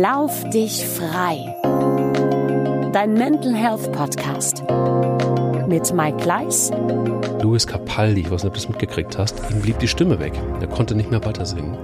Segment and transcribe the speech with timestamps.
[0.00, 1.54] Lauf dich frei.
[2.94, 4.64] Dein Mental Health Podcast.
[5.68, 6.70] Mit Mike Gleis.
[7.42, 10.32] Louis Capaldi, ich weiß nicht, ob du das mitgekriegt hast, ihm blieb die Stimme weg.
[10.62, 11.76] Er konnte nicht mehr weiter singen.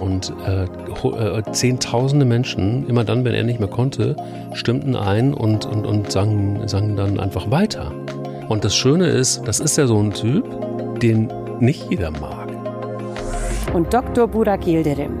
[0.00, 4.16] Und äh, äh, zehntausende Menschen, immer dann, wenn er nicht mehr konnte,
[4.54, 7.92] stimmten ein und, und, und sangen, sangen dann einfach weiter.
[8.48, 12.48] Und das Schöne ist, das ist ja so ein Typ, den nicht jeder mag.
[13.72, 14.26] Und Dr.
[14.26, 15.16] Burak Yildirim.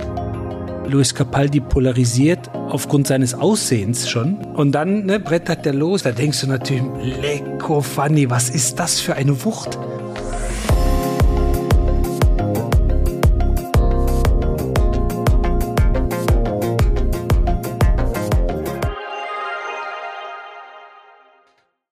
[0.88, 4.36] Luis Capaldi polarisiert aufgrund seines Aussehens schon.
[4.54, 6.02] Und dann ne, brettert der los.
[6.02, 6.82] Da denkst du natürlich,
[7.20, 9.78] lecko funny, was ist das für eine Wucht?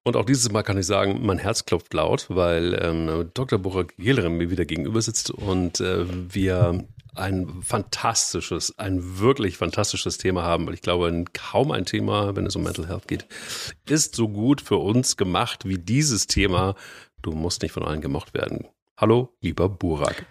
[0.02, 3.60] Und auch dieses Mal kann ich sagen, mein Herz klopft laut, weil ähm, Dr.
[3.60, 6.82] Burak Yildirim mir wieder gegenüber sitzt und äh, wir
[7.14, 12.56] ein fantastisches, ein wirklich fantastisches Thema haben, weil ich glaube, kaum ein Thema, wenn es
[12.56, 13.26] um Mental Health geht,
[13.88, 16.74] ist so gut für uns gemacht wie dieses Thema.
[17.22, 18.66] Du musst nicht von allen gemocht werden.
[18.96, 20.26] Hallo, lieber Burak.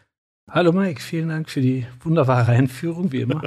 [0.50, 3.44] Hallo Mike, vielen Dank für die wunderbare Einführung, wie immer.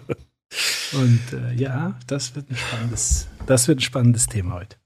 [0.92, 4.81] Und äh, ja, das wird ein spannendes, das wird ein spannendes Thema heute.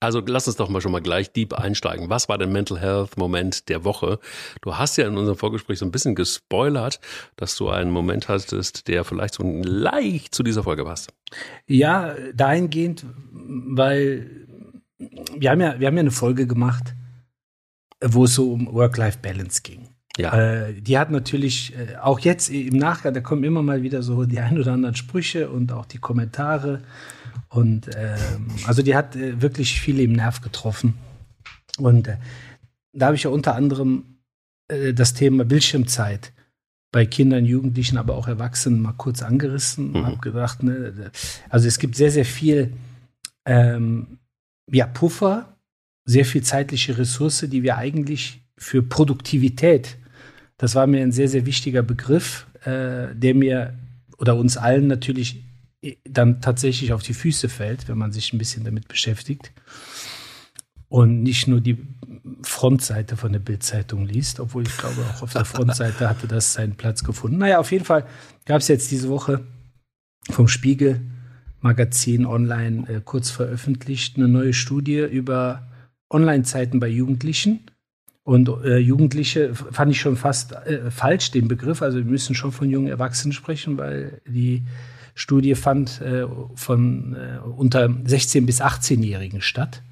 [0.00, 2.08] Also lass uns doch mal schon mal gleich deep einsteigen.
[2.08, 4.18] Was war der Mental Health Moment der Woche?
[4.62, 7.00] Du hast ja in unserem Vorgespräch so ein bisschen gespoilert,
[7.36, 11.12] dass du einen Moment hattest, der vielleicht so leicht zu dieser Folge passt.
[11.66, 14.46] Ja, dahingehend, weil
[15.36, 16.94] wir haben ja, wir haben ja eine Folge gemacht,
[18.02, 19.90] wo es so um Work-Life-Balance ging.
[20.16, 20.34] Ja.
[20.34, 24.24] Äh, die hat natürlich äh, auch jetzt im Nachgang, da kommen immer mal wieder so
[24.24, 26.82] die ein oder anderen Sprüche und auch die Kommentare.
[27.50, 30.94] Und ähm, also die hat äh, wirklich viele im Nerv getroffen.
[31.78, 32.16] Und äh,
[32.92, 34.20] da habe ich ja unter anderem
[34.68, 36.32] äh, das Thema Bildschirmzeit
[36.92, 40.06] bei Kindern, Jugendlichen, aber auch Erwachsenen mal kurz angerissen und mhm.
[40.06, 41.12] habe gedacht, ne,
[41.48, 42.72] also es gibt sehr, sehr viel
[43.44, 44.18] ähm,
[44.70, 45.56] ja, Puffer,
[46.04, 49.98] sehr viel zeitliche Ressource, die wir eigentlich für Produktivität,
[50.60, 53.74] das war mir ein sehr, sehr wichtiger Begriff, äh, der mir
[54.18, 55.42] oder uns allen natürlich
[56.04, 59.52] dann tatsächlich auf die Füße fällt, wenn man sich ein bisschen damit beschäftigt
[60.88, 61.78] und nicht nur die
[62.42, 66.74] Frontseite von der Bildzeitung liest, obwohl ich glaube, auch auf der Frontseite hatte das seinen
[66.74, 67.38] Platz gefunden.
[67.38, 68.06] Naja, auf jeden Fall
[68.44, 69.44] gab es jetzt diese Woche
[70.28, 71.00] vom Spiegel
[71.60, 75.68] Magazin online äh, kurz veröffentlicht eine neue Studie über
[76.10, 77.60] Online-Zeiten bei Jugendlichen.
[78.22, 81.82] Und äh, Jugendliche fand ich schon fast äh, falsch, den Begriff.
[81.82, 84.64] Also wir müssen schon von jungen Erwachsenen sprechen, weil die
[85.20, 89.82] Studie fand äh, von äh, unter 16- bis 18-Jährigen statt.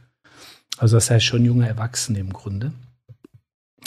[0.78, 2.72] Also das heißt schon junge Erwachsene im Grunde.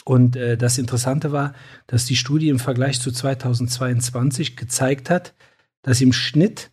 [0.06, 1.56] Und äh, das Interessante war,
[1.88, 5.34] dass die Studie im Vergleich zu 2022 gezeigt hat,
[5.82, 6.70] dass im Schnitt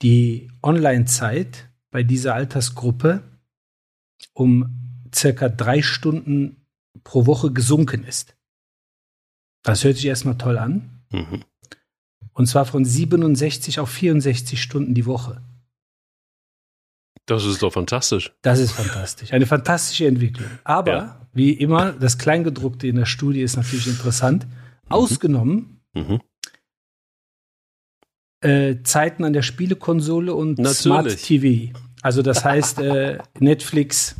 [0.00, 3.22] die Online-Zeit bei dieser Altersgruppe
[4.32, 6.64] um circa drei Stunden
[7.04, 8.34] pro Woche gesunken ist.
[9.62, 11.02] Das hört sich erstmal toll an.
[11.10, 11.44] Mhm.
[12.38, 15.42] Und zwar von 67 auf 64 Stunden die Woche.
[17.26, 18.32] Das ist doch fantastisch.
[18.42, 19.32] Das ist fantastisch.
[19.32, 20.48] Eine fantastische Entwicklung.
[20.62, 21.28] Aber, ja.
[21.32, 24.46] wie immer, das Kleingedruckte in der Studie ist natürlich interessant.
[24.46, 24.52] Mhm.
[24.88, 26.20] Ausgenommen mhm.
[28.40, 30.78] Äh, Zeiten an der Spielekonsole und natürlich.
[30.78, 31.76] Smart TV.
[32.02, 34.14] Also das heißt äh, Netflix,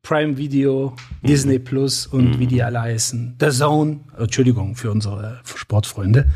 [0.00, 1.26] Prime Video, mhm.
[1.26, 2.38] Disney Plus und mhm.
[2.38, 3.36] wie die alle heißen.
[3.38, 6.30] The Zone, Entschuldigung für unsere Sportfreunde.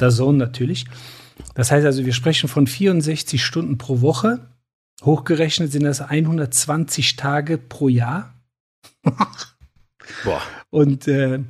[0.00, 0.86] Der Sohn natürlich.
[1.54, 4.48] Das heißt also, wir sprechen von 64 Stunden pro Woche.
[5.02, 8.34] Hochgerechnet sind das 120 Tage pro Jahr.
[10.24, 10.42] Boah.
[10.70, 11.40] Und, äh,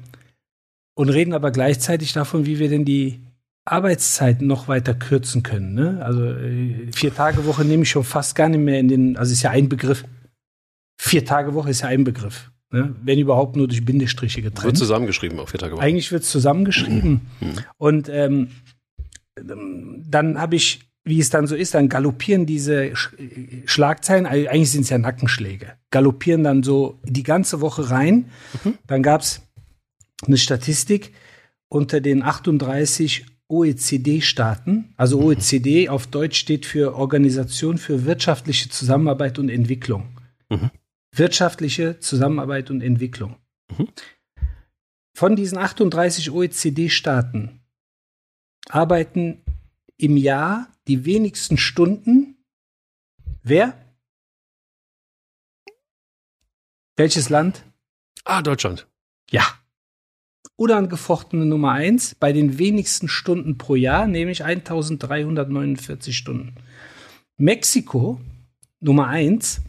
[0.94, 3.20] und reden aber gleichzeitig davon, wie wir denn die
[3.64, 5.74] Arbeitszeiten noch weiter kürzen können.
[5.74, 6.04] Ne?
[6.04, 9.32] Also äh, vier Tage Woche nehme ich schon fast gar nicht mehr in den, also
[9.32, 10.04] ist ja ein Begriff.
[11.00, 12.50] Vier Tage Woche ist ja ein Begriff.
[12.74, 12.92] Ne?
[13.04, 14.64] Wenn überhaupt nur durch Bindestriche getrennt.
[14.64, 15.78] Wird zusammengeschrieben auf vier Tage.
[15.78, 17.20] Eigentlich wird es zusammengeschrieben.
[17.38, 17.52] Mhm.
[17.78, 18.48] Und ähm,
[19.36, 23.14] dann habe ich, wie es dann so ist, dann galoppieren diese Sch
[23.66, 28.24] Schlagzeilen, eigentlich sind es ja Nackenschläge, galoppieren dann so die ganze Woche rein.
[28.64, 28.74] Mhm.
[28.88, 29.42] Dann gab es
[30.26, 31.12] eine Statistik
[31.68, 34.94] unter den 38 OECD-Staaten.
[34.96, 35.26] Also mhm.
[35.26, 40.08] OECD auf Deutsch steht für Organisation für wirtschaftliche Zusammenarbeit und Entwicklung.
[40.50, 40.72] Mhm
[41.18, 43.36] wirtschaftliche Zusammenarbeit und Entwicklung.
[43.76, 43.88] Mhm.
[45.16, 47.60] Von diesen 38 OECD-Staaten
[48.68, 49.42] arbeiten
[49.96, 52.36] im Jahr die wenigsten Stunden.
[53.42, 53.78] Wer?
[56.96, 57.64] Welches Land?
[58.24, 58.88] Ah, Deutschland.
[59.30, 59.44] Ja.
[60.56, 66.54] unangefochtene Nummer eins bei den wenigsten Stunden pro Jahr, nämlich 1349 Stunden.
[67.36, 68.20] Mexiko,
[68.78, 69.62] Nummer eins,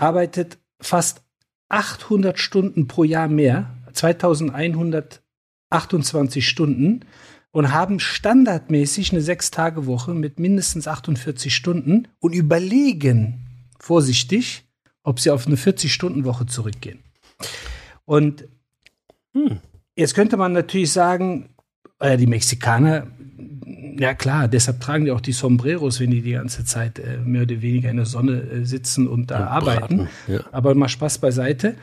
[0.00, 1.22] arbeitet fast
[1.68, 7.04] 800 Stunden pro Jahr mehr, 2128 Stunden
[7.52, 13.46] und haben standardmäßig eine Sechs-Tage-Woche mit mindestens 48 Stunden und überlegen
[13.78, 14.64] vorsichtig,
[15.02, 17.00] ob sie auf eine 40-Stunden-Woche zurückgehen.
[18.04, 18.48] Und
[19.34, 19.60] hm.
[19.96, 21.48] jetzt könnte man natürlich sagen,
[21.98, 23.06] äh, die Mexikaner,
[24.00, 27.42] ja klar, deshalb tragen die auch die Sombreros, wenn die die ganze Zeit äh, mehr
[27.42, 30.08] oder weniger in der Sonne äh, sitzen und da und arbeiten.
[30.26, 30.40] ja.
[30.52, 31.76] Aber mal Spaß beiseite.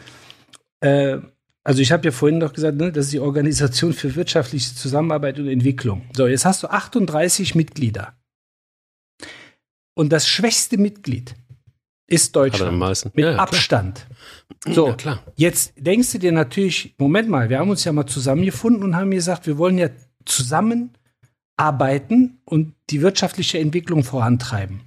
[0.79, 1.19] Äh,
[1.63, 5.37] also ich habe ja vorhin doch gesagt, ne, das ist die Organisation für wirtschaftliche Zusammenarbeit
[5.37, 6.09] und Entwicklung.
[6.15, 8.13] So, jetzt hast du 38 Mitglieder.
[9.93, 11.35] Und das schwächste Mitglied
[12.07, 12.79] ist Deutschland.
[13.13, 14.07] Mit ja, Abstand.
[14.61, 14.75] Klar.
[14.75, 15.23] So, ja, klar.
[15.35, 19.11] jetzt denkst du dir natürlich, Moment mal, wir haben uns ja mal zusammengefunden und haben
[19.11, 19.89] gesagt, wir wollen ja
[20.25, 20.96] zusammen
[21.57, 24.81] arbeiten und die wirtschaftliche Entwicklung vorantreiben.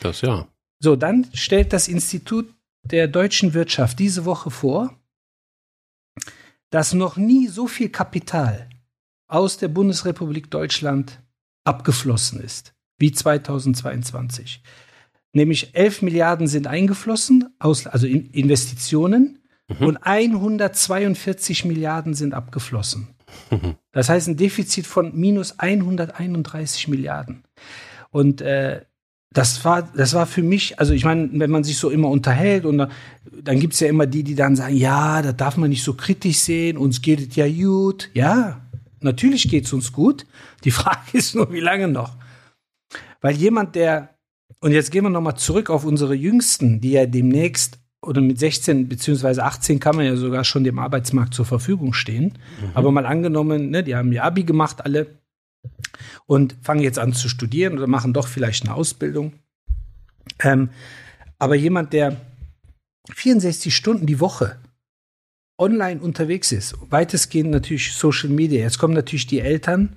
[0.00, 0.48] Das ja.
[0.80, 2.52] So, dann stellt das Institut
[2.84, 4.94] der deutschen Wirtschaft diese Woche vor,
[6.70, 8.68] dass noch nie so viel Kapital
[9.26, 11.20] aus der Bundesrepublik Deutschland
[11.64, 14.62] abgeflossen ist wie 2022.
[15.32, 19.38] Nämlich 11 Milliarden sind eingeflossen, aus, also in Investitionen,
[19.68, 19.86] mhm.
[19.86, 23.14] und 142 Milliarden sind abgeflossen.
[23.92, 27.42] Das heißt ein Defizit von minus 131 Milliarden.
[28.10, 28.82] Und äh,
[29.32, 32.64] das war, das war für mich, also ich meine, wenn man sich so immer unterhält
[32.64, 32.88] und da,
[33.42, 35.94] dann gibt es ja immer die, die dann sagen, ja, da darf man nicht so
[35.94, 38.10] kritisch sehen, uns geht es ja gut.
[38.14, 38.62] Ja,
[39.00, 40.26] natürlich geht es uns gut.
[40.64, 42.16] Die Frage ist nur, wie lange noch?
[43.20, 44.16] Weil jemand, der,
[44.60, 48.88] und jetzt gehen wir nochmal zurück auf unsere Jüngsten, die ja demnächst oder mit 16
[48.88, 52.38] beziehungsweise 18 kann man ja sogar schon dem Arbeitsmarkt zur Verfügung stehen.
[52.60, 52.70] Mhm.
[52.74, 55.18] Aber mal angenommen, ne, die haben ihr Abi gemacht alle
[56.26, 59.32] und fangen jetzt an zu studieren oder machen doch vielleicht eine Ausbildung.
[60.40, 60.70] Ähm,
[61.38, 62.16] aber jemand, der
[63.14, 64.58] 64 Stunden die Woche
[65.58, 68.60] online unterwegs ist, weitestgehend natürlich Social Media.
[68.60, 69.96] Jetzt kommen natürlich die Eltern,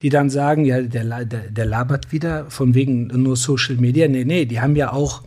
[0.00, 4.08] die dann sagen, ja, der, der, der labert wieder von wegen nur Social Media.
[4.08, 5.22] Nee, nee, die haben ja auch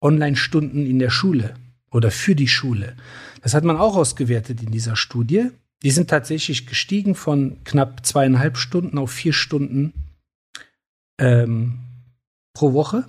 [0.00, 1.54] Online-Stunden in der Schule
[1.90, 2.96] oder für die Schule.
[3.42, 5.50] Das hat man auch ausgewertet in dieser Studie.
[5.82, 9.92] Die sind tatsächlich gestiegen von knapp zweieinhalb Stunden auf vier Stunden
[11.18, 11.78] ähm,
[12.52, 13.08] pro Woche.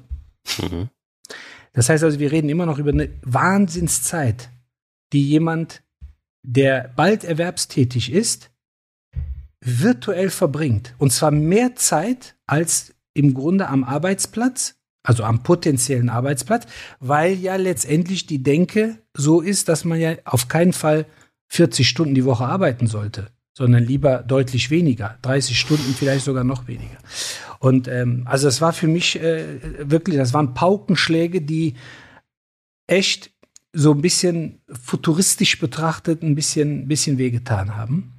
[0.59, 0.89] Mhm.
[1.73, 4.49] Das heißt also, wir reden immer noch über eine Wahnsinnszeit,
[5.13, 5.83] die jemand,
[6.43, 8.51] der bald erwerbstätig ist,
[9.61, 10.95] virtuell verbringt.
[10.97, 16.65] Und zwar mehr Zeit als im Grunde am Arbeitsplatz, also am potenziellen Arbeitsplatz,
[17.00, 21.06] weil ja letztendlich die Denke so ist, dass man ja auf keinen Fall
[21.50, 26.68] 40 Stunden die Woche arbeiten sollte, sondern lieber deutlich weniger, 30 Stunden vielleicht sogar noch
[26.68, 26.98] weniger.
[27.59, 31.75] Und ähm, also das war für mich äh, wirklich, das waren Paukenschläge, die
[32.88, 33.31] echt
[33.74, 38.13] so ein bisschen futuristisch betrachtet ein bisschen, bisschen wehgetan haben.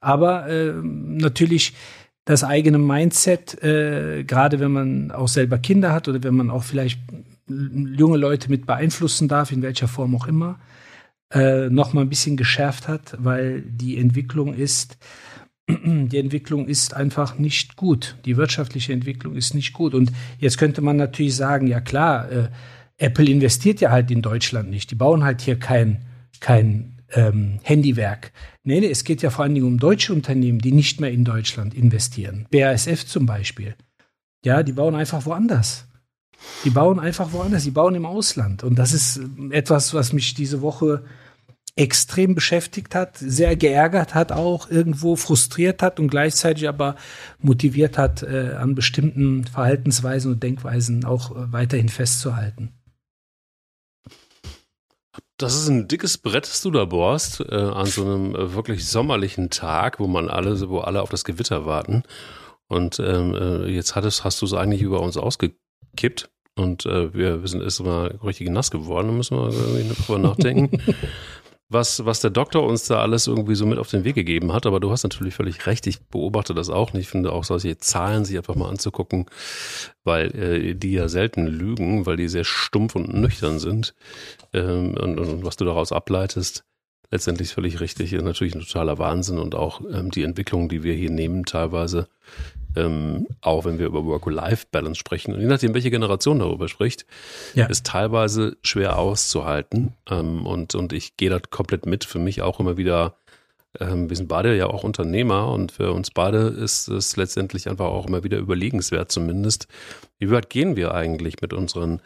[0.00, 1.74] Aber äh, natürlich
[2.26, 6.64] das eigene Mindset, äh, gerade wenn man auch selber Kinder hat oder wenn man auch
[6.64, 7.00] vielleicht
[7.48, 10.58] junge Leute mit beeinflussen darf, in welcher Form auch immer,
[11.32, 14.98] äh, noch mal ein bisschen geschärft hat, weil die Entwicklung ist,
[15.68, 18.16] die Entwicklung ist einfach nicht gut.
[18.24, 19.94] Die wirtschaftliche Entwicklung ist nicht gut.
[19.94, 22.48] Und jetzt könnte man natürlich sagen, ja klar, äh,
[22.98, 24.90] Apple investiert ja halt in Deutschland nicht.
[24.90, 26.02] Die bauen halt hier kein,
[26.40, 28.32] kein ähm, Handywerk.
[28.64, 31.24] Nee, nee, es geht ja vor allen Dingen um deutsche Unternehmen, die nicht mehr in
[31.24, 32.46] Deutschland investieren.
[32.50, 33.74] BASF zum Beispiel.
[34.44, 35.86] Ja, die bauen einfach woanders.
[36.64, 38.62] Die bauen einfach woanders, die bauen im Ausland.
[38.62, 39.20] Und das ist
[39.50, 41.04] etwas, was mich diese Woche
[41.76, 46.96] extrem beschäftigt hat, sehr geärgert hat auch, irgendwo frustriert hat und gleichzeitig aber
[47.38, 52.72] motiviert hat, äh, an bestimmten Verhaltensweisen und Denkweisen auch äh, weiterhin festzuhalten.
[55.38, 58.86] Das ist ein dickes Brett, das du da bohrst, äh, an so einem äh, wirklich
[58.88, 62.04] sommerlichen Tag, wo man alle, wo alle auf das Gewitter warten.
[62.68, 66.30] Und ähm, äh, jetzt hattest, hast du es eigentlich über uns ausgekippt.
[66.54, 70.18] Und äh, wir, wir sind erst mal richtig nass geworden, da müssen wir irgendwie drüber
[70.18, 70.82] nachdenken.
[71.68, 74.66] was, was der Doktor uns da alles irgendwie so mit auf den Weg gegeben hat.
[74.66, 75.86] Aber du hast natürlich völlig recht.
[75.86, 77.04] Ich beobachte das auch nicht.
[77.04, 79.26] Ich finde auch solche Zahlen sich einfach mal anzugucken,
[80.04, 83.94] weil äh, die ja selten lügen, weil die sehr stumpf und nüchtern sind.
[84.52, 86.64] Ähm, und, und was du daraus ableitest,
[87.10, 88.12] letztendlich völlig richtig.
[88.12, 92.08] Ist natürlich ein totaler Wahnsinn und auch ähm, die Entwicklung, die wir hier nehmen, teilweise
[92.76, 97.06] ähm, auch wenn wir über Work-Life-Balance sprechen, und je nachdem, welche Generation darüber spricht,
[97.54, 97.66] ja.
[97.66, 99.94] ist teilweise schwer auszuhalten.
[100.08, 102.04] Ähm, und, und ich gehe da komplett mit.
[102.04, 103.16] Für mich auch immer wieder
[103.80, 107.86] ähm, wir sind beide ja auch Unternehmer und für uns beide ist es letztendlich einfach
[107.86, 109.68] auch immer wieder überlegenswert zumindest,
[110.18, 112.00] wie weit gehen wir eigentlich mit unseren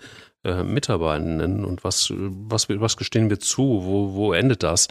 [0.44, 4.88] äh, Mitarbeitenden und was, was, was gestehen wir zu, wo, wo endet das?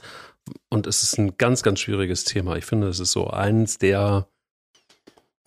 [0.69, 2.55] Und es ist ein ganz, ganz schwieriges Thema.
[2.55, 4.27] Ich finde, es ist so eins der,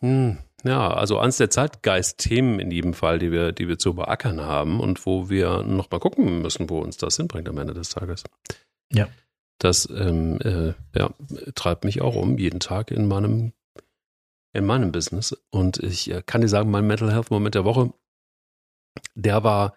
[0.03, 4.41] hm, ja, also eins der Zeitgeist-Themen in jedem Fall, die wir, die wir zu beackern
[4.41, 7.89] haben und wo wir noch mal gucken müssen, wo uns das hinbringt am Ende des
[7.89, 8.25] Tages.
[8.93, 9.09] Ja.
[9.59, 11.11] Das ähm, äh, ja,
[11.55, 13.53] treibt mich auch um, jeden Tag in meinem,
[14.53, 15.37] in meinem Business.
[15.51, 17.93] Und ich äh, kann dir sagen, mein Mental Health Moment der Woche,
[19.15, 19.75] der war,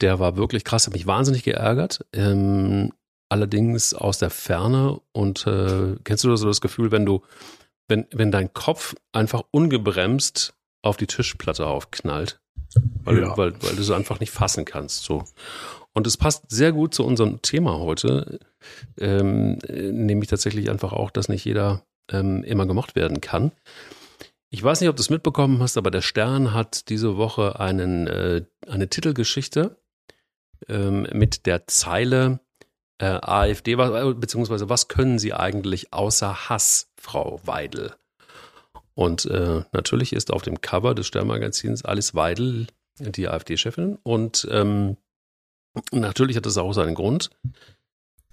[0.00, 2.04] der war wirklich krass, hat mich wahnsinnig geärgert.
[2.12, 2.92] Ähm,
[3.28, 7.22] allerdings aus der Ferne und äh, kennst du so das Gefühl, wenn du
[7.88, 12.40] wenn, wenn dein Kopf einfach ungebremst auf die Tischplatte aufknallt,
[13.04, 13.36] weil, ja.
[13.36, 15.02] weil, weil du es einfach nicht fassen kannst.
[15.04, 15.24] So.
[15.92, 18.40] Und es passt sehr gut zu unserem Thema heute,
[18.98, 23.52] ähm, nämlich tatsächlich einfach auch, dass nicht jeder ähm, immer gemacht werden kann.
[24.50, 28.06] Ich weiß nicht, ob du es mitbekommen hast, aber der Stern hat diese Woche einen,
[28.06, 29.76] äh, eine Titelgeschichte
[30.68, 32.40] ähm, mit der Zeile
[32.98, 37.94] äh, AfD, beziehungsweise was können sie eigentlich außer Hass, Frau Weidel?
[38.94, 42.66] Und äh, natürlich ist auf dem Cover des Sternmagazins Alice Weidel
[42.98, 43.96] die AfD-Chefin.
[44.02, 44.96] Und ähm,
[45.92, 47.30] natürlich hat das auch seinen Grund.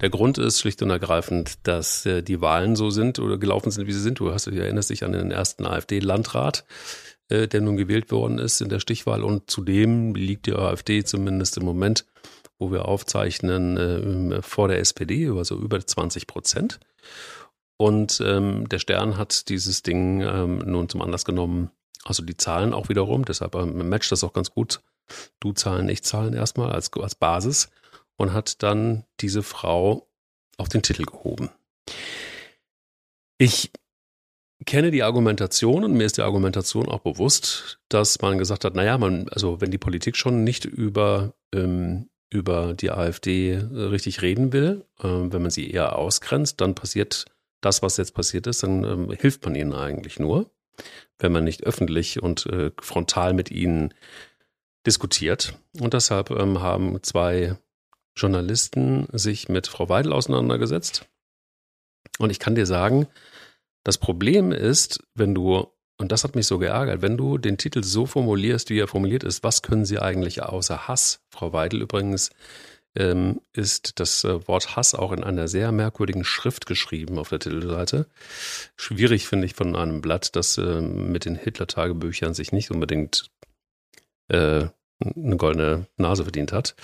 [0.02, 3.88] Der Grund ist schlicht und ergreifend, dass äh, die Wahlen so sind oder gelaufen sind,
[3.88, 4.20] wie sie sind.
[4.20, 6.66] Du hast, du erinnerst dich an den ersten AfD-Landrat,
[7.30, 9.24] äh, der nun gewählt worden ist in der Stichwahl.
[9.24, 12.06] Und zudem liegt die AfD zumindest im Moment
[12.60, 16.80] wo wir aufzeichnen, äh, vor der SPD, also über 20 Prozent.
[17.78, 21.72] Und ähm, der Stern hat dieses Ding ähm, nun zum Anlass genommen,
[22.06, 24.82] also die Zahlen auch wiederum, deshalb ähm, matcht das auch ganz gut.
[25.40, 27.70] Du Zahlen, ich Zahlen erstmal als, als Basis
[28.18, 30.08] und hat dann diese Frau
[30.58, 31.50] auf den Titel gehoben.
[33.38, 33.72] Ich
[34.66, 38.98] kenne die Argumentation und mir ist die Argumentation auch bewusst, dass man gesagt hat, naja,
[38.98, 44.52] man, also wenn die Politik schon nicht über ähm, über die AfD äh, richtig reden
[44.52, 47.26] will, ähm, wenn man sie eher ausgrenzt, dann passiert
[47.62, 50.52] das, was jetzt passiert ist, dann ähm, hilft man ihnen eigentlich nur,
[51.18, 53.94] wenn man nicht öffentlich und äh, frontal mit ihnen
[54.86, 55.58] diskutiert.
[55.80, 57.58] Und deshalb ähm, haben zwei
[58.16, 61.08] Journalisten sich mit Frau Weidel auseinandergesetzt.
[62.20, 63.08] Und ich kann dir sagen,
[63.84, 67.02] das Problem ist, wenn du und das hat mich so geärgert.
[67.02, 70.88] Wenn du den Titel so formulierst, wie er formuliert ist, was können sie eigentlich außer
[70.88, 71.22] Hass?
[71.30, 72.32] Frau Weidel übrigens
[72.96, 77.40] ähm, ist das äh, Wort Hass auch in einer sehr merkwürdigen Schrift geschrieben auf der
[77.40, 78.08] Titelseite.
[78.76, 83.30] Schwierig finde ich von einem Blatt, das äh, mit den Hitler-Tagebüchern sich nicht unbedingt
[84.30, 84.68] äh,
[85.00, 86.76] eine goldene Nase verdient hat,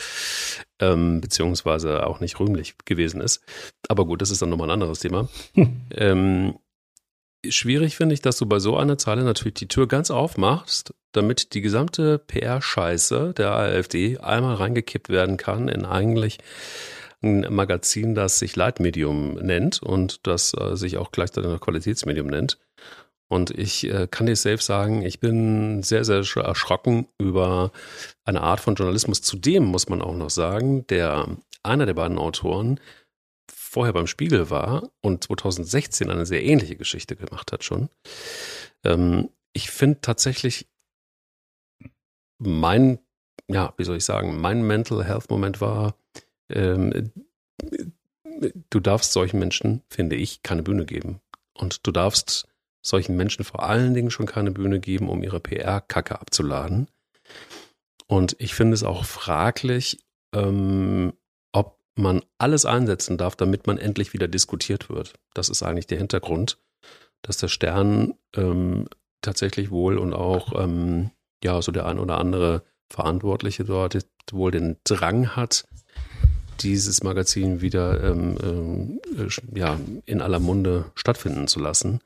[0.80, 3.42] ähm, beziehungsweise auch nicht rühmlich gewesen ist.
[3.88, 5.30] Aber gut, das ist dann nochmal ein anderes Thema.
[5.96, 6.56] ähm,
[7.50, 11.54] schwierig finde ich, dass du bei so einer Zeile natürlich die Tür ganz aufmachst, damit
[11.54, 16.40] die gesamte PR-Scheiße der AfD einmal reingekippt werden kann in eigentlich
[17.24, 22.58] ein Magazin, das sich Leitmedium nennt und das äh, sich auch gleichzeitig noch Qualitätsmedium nennt.
[23.28, 27.72] Und ich äh, kann dir safe sagen, ich bin sehr, sehr erschrocken über
[28.26, 29.22] eine Art von Journalismus.
[29.22, 32.80] Zudem muss man auch noch sagen, der einer der beiden Autoren
[33.72, 37.88] vorher beim Spiegel war und 2016 eine sehr ähnliche Geschichte gemacht hat schon.
[38.84, 40.68] Ähm, ich finde tatsächlich
[42.38, 43.00] mein,
[43.48, 45.96] ja, wie soll ich sagen, mein Mental Health Moment war,
[46.50, 47.14] ähm,
[48.70, 51.22] du darfst solchen Menschen, finde ich, keine Bühne geben.
[51.54, 52.50] Und du darfst
[52.82, 56.90] solchen Menschen vor allen Dingen schon keine Bühne geben, um ihre PR-Kacke abzuladen.
[58.06, 60.00] Und ich finde es auch fraglich,
[60.34, 61.14] ähm,
[62.02, 65.14] man alles einsetzen darf, damit man endlich wieder diskutiert wird.
[65.34, 66.58] Das ist eigentlich der Hintergrund,
[67.22, 68.88] dass der Stern ähm,
[69.22, 71.12] tatsächlich wohl und auch ähm,
[71.44, 73.98] ja so der ein oder andere Verantwortliche dort
[74.32, 75.66] wohl den Drang hat,
[76.60, 82.02] dieses Magazin wieder ähm, äh, ja, in aller Munde stattfinden zu lassen.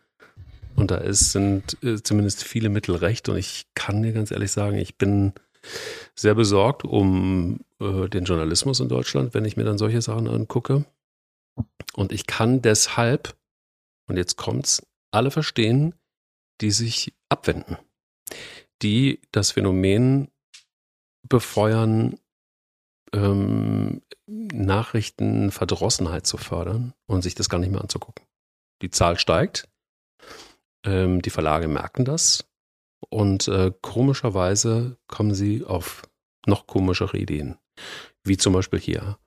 [0.75, 3.29] Und da ist, sind äh, zumindest viele Mittel recht.
[3.29, 5.33] Und ich kann dir ganz ehrlich sagen, ich bin
[6.15, 10.85] sehr besorgt um äh, den Journalismus in Deutschland, wenn ich mir dann solche Sachen angucke.
[11.93, 13.35] Und ich kann deshalb,
[14.07, 15.95] und jetzt kommt's, alle verstehen,
[16.61, 17.77] die sich abwenden,
[18.81, 20.29] die das Phänomen
[21.27, 22.19] befeuern,
[23.13, 28.25] ähm, Nachrichtenverdrossenheit zu fördern und sich das gar nicht mehr anzugucken.
[28.81, 29.69] Die Zahl steigt,
[30.85, 32.45] ähm, die Verlage merken das
[33.09, 36.03] und äh, komischerweise kommen sie auf
[36.45, 37.57] noch komischere Ideen.
[38.23, 39.17] Wie zum Beispiel hier.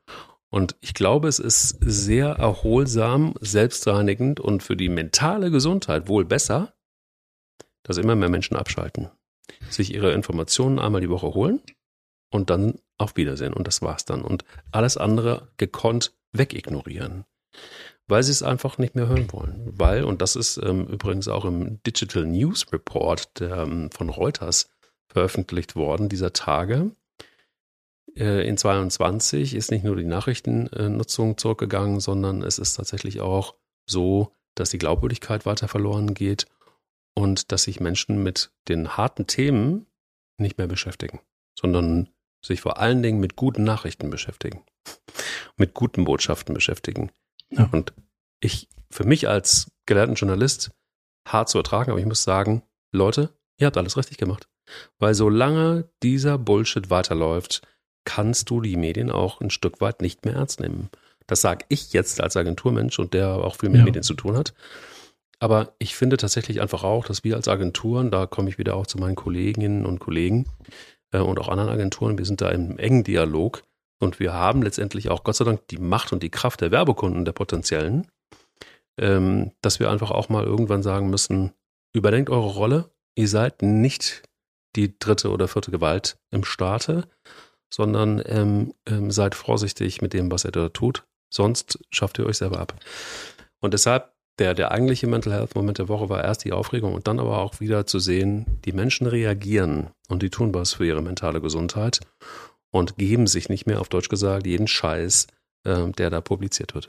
[0.50, 6.73] Und ich glaube, es ist sehr erholsam, selbstreinigend und für die mentale Gesundheit wohl besser,
[7.82, 9.11] dass immer mehr Menschen abschalten,
[9.68, 11.61] sich ihre Informationen einmal die Woche holen
[12.30, 13.52] und dann auf Wiedersehen.
[13.52, 14.23] Und das war's dann.
[14.23, 17.25] Und alles andere gekonnt wegignorieren.
[18.08, 19.72] Weil sie es einfach nicht mehr hören wollen.
[19.76, 24.70] Weil, und das ist ähm, übrigens auch im Digital News Report der, ähm, von Reuters
[25.08, 26.90] veröffentlicht worden dieser Tage,
[28.18, 33.54] äh, in 22 ist nicht nur die Nachrichtennutzung zurückgegangen, sondern es ist tatsächlich auch
[33.86, 36.46] so, dass die Glaubwürdigkeit weiter verloren geht
[37.14, 39.86] und dass sich Menschen mit den harten Themen
[40.36, 41.20] nicht mehr beschäftigen,
[41.58, 42.08] sondern
[42.44, 44.64] sich vor allen Dingen mit guten Nachrichten beschäftigen,
[45.56, 47.10] mit guten Botschaften beschäftigen.
[47.50, 47.69] Ja.
[47.73, 47.93] Und
[48.40, 50.71] ich, für mich als gelernten Journalist,
[51.26, 52.62] hart zu ertragen, aber ich muss sagen,
[52.93, 54.49] Leute, ihr habt alles richtig gemacht.
[54.99, 57.62] Weil solange dieser Bullshit weiterläuft,
[58.05, 60.90] kannst du die Medien auch ein Stück weit nicht mehr ernst nehmen.
[61.26, 63.85] Das sage ich jetzt als Agenturmensch und der auch viel mit ja.
[63.85, 64.55] Medien zu tun hat.
[65.40, 68.87] Aber ich finde tatsächlich einfach auch, dass wir als Agenturen, da komme ich wieder auch
[68.87, 70.47] zu meinen Kolleginnen und Kollegen
[71.12, 73.62] äh, und auch anderen Agenturen, wir sind da im engen Dialog
[73.99, 77.25] und wir haben letztendlich auch Gott sei Dank die Macht und die Kraft der Werbekunden,
[77.25, 78.07] der potenziellen,
[78.99, 81.52] ähm, dass wir einfach auch mal irgendwann sagen müssen,
[81.93, 84.23] überdenkt eure Rolle, ihr seid nicht
[84.76, 87.09] die dritte oder vierte Gewalt im Staate,
[87.73, 91.05] sondern ähm, ähm, seid vorsichtig mit dem, was ihr da tut.
[91.31, 92.75] Sonst schafft ihr euch selber ab.
[93.61, 97.09] Und deshalb, der, der eigentliche Mental Health Moment der Woche war erst die Aufregung und
[97.09, 101.02] dann aber auch wieder zu sehen, die Menschen reagieren und die tun was für ihre
[101.02, 102.00] mentale Gesundheit
[102.70, 105.26] und geben sich nicht mehr, auf Deutsch gesagt, jeden Scheiß,
[105.64, 106.88] äh, der da publiziert wird.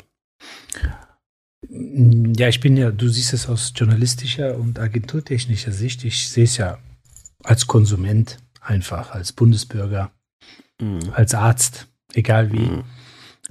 [1.69, 6.05] Ja, ich bin ja, du siehst es aus journalistischer und agenturtechnischer Sicht.
[6.05, 6.79] Ich sehe es ja
[7.43, 10.11] als Konsument einfach, als Bundesbürger
[10.79, 10.99] mhm.
[11.13, 12.59] als Arzt, egal wie.
[12.59, 12.83] Mhm.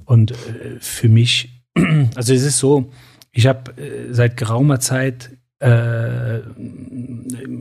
[0.05, 1.63] Und äh, für mich,
[2.15, 2.91] also es ist so,
[3.31, 6.39] ich habe äh, seit geraumer Zeit äh,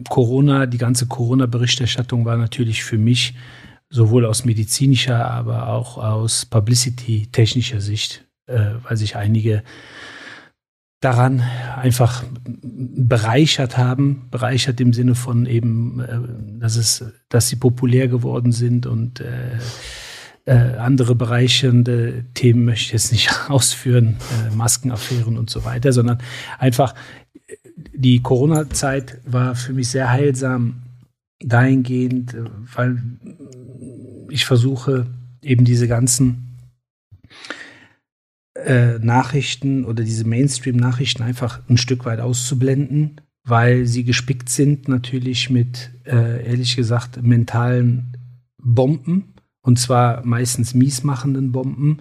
[0.09, 3.35] Corona, die ganze Corona-Berichterstattung war natürlich für mich
[3.91, 9.63] sowohl aus medizinischer, aber auch aus Publicity-technischer Sicht, äh, weil sich einige
[11.01, 11.41] daran
[11.77, 18.53] einfach bereichert haben, bereichert im Sinne von eben, äh, dass es, dass sie populär geworden
[18.53, 19.59] sind und äh,
[20.45, 26.19] äh, andere bereichernde Themen möchte ich jetzt nicht ausführen, äh, Maskenaffären und so weiter, sondern
[26.59, 26.95] einfach
[27.77, 30.83] die Corona-Zeit war für mich sehr heilsam
[31.41, 32.37] dahingehend,
[32.75, 33.01] weil
[34.31, 35.07] ich versuche
[35.43, 36.57] eben diese ganzen
[38.55, 45.49] äh, Nachrichten oder diese Mainstream-Nachrichten einfach ein Stück weit auszublenden, weil sie gespickt sind natürlich
[45.49, 48.17] mit, äh, ehrlich gesagt, mentalen
[48.59, 51.99] Bomben und zwar meistens miesmachenden Bomben.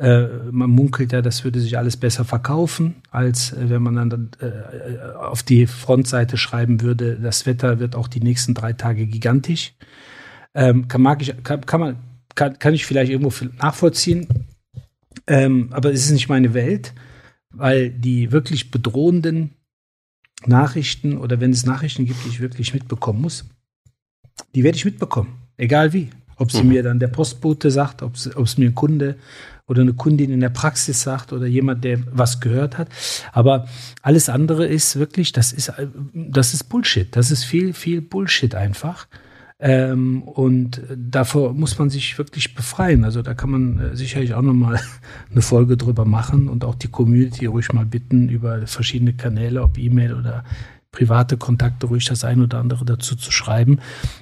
[0.00, 4.30] Äh, man munkelt ja, das würde sich alles besser verkaufen, als äh, wenn man dann
[4.40, 9.74] äh, auf die Frontseite schreiben würde, das Wetter wird auch die nächsten drei Tage gigantisch.
[10.54, 11.96] Ähm, kann, mag ich, kann, kann man,
[12.34, 14.26] kann, kann ich vielleicht irgendwo nachvollziehen.
[15.26, 16.94] Ähm, aber es ist nicht meine Welt,
[17.50, 19.50] weil die wirklich bedrohenden
[20.46, 23.44] Nachrichten oder wenn es Nachrichten gibt, die ich wirklich mitbekommen muss,
[24.54, 26.08] die werde ich mitbekommen, egal wie.
[26.36, 26.68] Ob sie mhm.
[26.70, 29.16] mir dann der Postbote sagt, ob es mir ein Kunde
[29.70, 32.88] oder eine Kundin in der Praxis sagt oder jemand, der was gehört hat.
[33.32, 33.68] Aber
[34.02, 35.72] alles andere ist wirklich, das ist,
[36.12, 37.14] das ist Bullshit.
[37.14, 39.06] Das ist viel, viel Bullshit einfach.
[39.60, 43.04] Ähm, und davor muss man sich wirklich befreien.
[43.04, 44.80] Also da kann man äh, sicherlich auch nochmal
[45.30, 49.78] eine Folge drüber machen und auch die Community ruhig mal bitten, über verschiedene Kanäle, ob
[49.78, 50.42] E-Mail oder
[50.92, 53.78] private Kontakte, ruhig das ein oder andere dazu zu schreiben.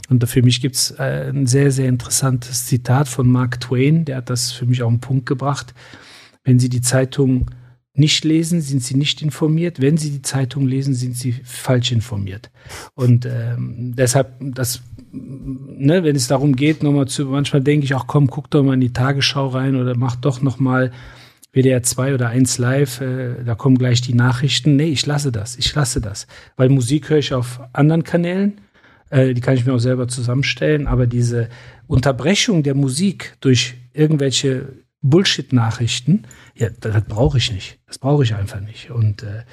[0.08, 4.30] Und für mich gibt's äh, ein sehr, sehr interessantes Zitat von Mark Twain, der hat
[4.30, 5.74] das für mich auf den Punkt gebracht.
[6.44, 7.50] Wenn Sie die Zeitung
[7.98, 9.80] nicht lesen, sind sie nicht informiert.
[9.80, 12.48] Wenn sie die Zeitung lesen, sind sie falsch informiert.
[12.94, 18.06] Und ähm, deshalb, das ne, wenn es darum geht, nochmal zu, manchmal denke ich auch,
[18.06, 20.92] komm, guck doch mal in die Tagesschau rein oder mach doch nochmal
[21.52, 24.76] WDR 2 oder 1 live, äh, da kommen gleich die Nachrichten.
[24.76, 26.26] Nee, ich lasse das, ich lasse das.
[26.56, 28.60] Weil Musik höre ich auf anderen Kanälen,
[29.10, 31.48] äh, die kann ich mir auch selber zusammenstellen, aber diese
[31.86, 34.68] Unterbrechung der Musik durch irgendwelche
[35.00, 37.78] Bullshit-Nachrichten, ja, das, brauche ich nicht.
[37.86, 38.90] Das brauche ich einfach nicht.
[38.90, 39.44] Und äh,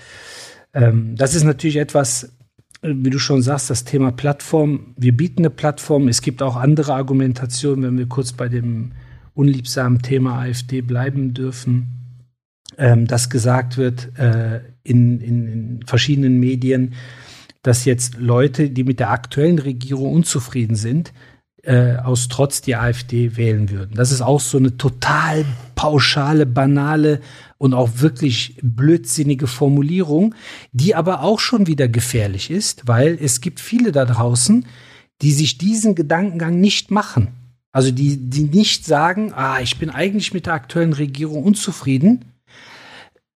[0.74, 2.36] ähm, das ist natürlich etwas,
[2.82, 4.94] wie du schon sagst, das Thema Plattform.
[4.98, 6.08] Wir bieten eine Plattform.
[6.08, 8.92] Es gibt auch andere Argumentationen, wenn wir kurz bei dem
[9.36, 11.88] unliebsamen Thema AfD bleiben dürfen,
[12.78, 16.94] ähm, dass gesagt wird äh, in, in, in verschiedenen Medien,
[17.62, 21.14] dass jetzt Leute, die mit der aktuellen Regierung unzufrieden sind,
[21.64, 23.96] äh, aus Trotz die AfD wählen würden.
[23.96, 25.46] Das ist auch so eine total
[25.76, 27.22] pauschale, banale
[27.58, 30.36] und auch wirklich blödsinnige Formulierung,
[30.72, 34.66] die aber auch schon wieder gefährlich ist, weil es gibt viele da draußen,
[35.22, 37.30] die sich diesen Gedankengang nicht machen.
[37.76, 42.24] Also die, die nicht sagen, ah, ich bin eigentlich mit der aktuellen Regierung unzufrieden.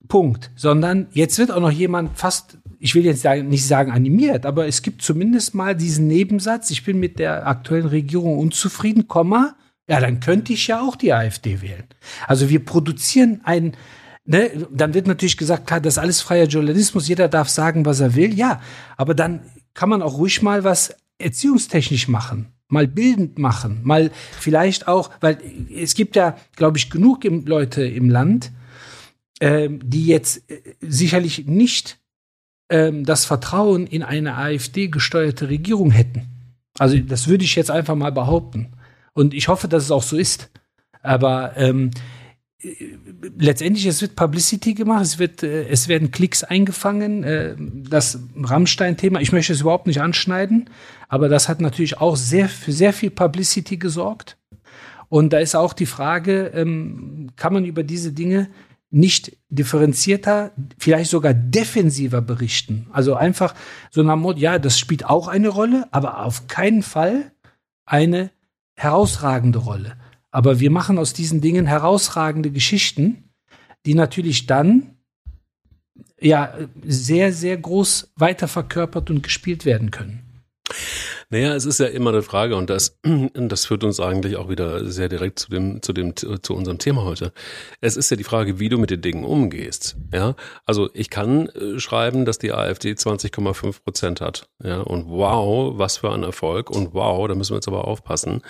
[0.08, 0.52] Punkt.
[0.56, 4.84] Sondern jetzt wird auch noch jemand fast, ich will jetzt nicht sagen animiert, aber es
[4.84, 9.56] gibt zumindest mal diesen Nebensatz, ich bin mit der aktuellen Regierung unzufrieden, Komma,
[9.90, 11.86] ja, dann könnte ich ja auch die AfD wählen.
[12.28, 13.76] Also wir produzieren ein,
[14.24, 18.02] ne, dann wird natürlich gesagt, klar, das ist alles freier Journalismus, jeder darf sagen, was
[18.02, 18.62] er will, ja,
[18.98, 19.42] aber dann
[19.74, 25.38] kann man auch ruhig mal was erziehungstechnisch machen, mal bildend machen, mal vielleicht auch, weil
[25.74, 28.52] es gibt ja, glaube ich, genug Leute im Land,
[29.40, 32.00] äh, die jetzt äh, sicherlich nicht
[32.68, 36.28] äh, das Vertrauen in eine AfD-gesteuerte Regierung hätten.
[36.78, 38.74] Also das würde ich jetzt einfach mal behaupten.
[39.14, 40.52] Und ich hoffe, dass es auch so ist.
[41.02, 41.92] Aber ähm,
[43.38, 47.24] letztendlich, es wird Publicity gemacht, es, wird, äh, es werden Klicks eingefangen.
[47.24, 50.70] Äh, das Rammstein-Thema, ich möchte es überhaupt nicht anschneiden,
[51.08, 54.38] aber das hat natürlich auch sehr, für sehr viel Publicity gesorgt.
[55.10, 58.50] Und da ist auch die Frage, ähm, kann man über diese Dinge
[58.90, 62.88] nicht differenzierter, vielleicht sogar defensiver berichten?
[62.92, 63.54] Also einfach
[63.92, 67.32] so nach Motto, ja, das spielt auch eine Rolle, aber auf keinen Fall
[67.86, 68.32] eine
[68.76, 69.96] herausragende Rolle.
[70.32, 73.30] Aber wir machen aus diesen Dingen herausragende Geschichten,
[73.86, 74.98] die natürlich dann
[76.20, 80.27] ja sehr, sehr groß weiterverkörpert und gespielt werden können.
[81.30, 83.00] Naja, es ist ja immer eine Frage und das,
[83.34, 87.04] das führt uns eigentlich auch wieder sehr direkt zu dem, zu dem, zu unserem Thema
[87.04, 87.34] heute.
[87.82, 89.98] Es ist ja die Frage, wie du mit den Dingen umgehst.
[90.14, 90.36] Ja,
[90.66, 94.48] also ich kann äh, schreiben, dass die AfD 20,5 Prozent hat.
[94.64, 98.42] Ja, und wow, was für ein Erfolg und wow, da müssen wir jetzt aber aufpassen.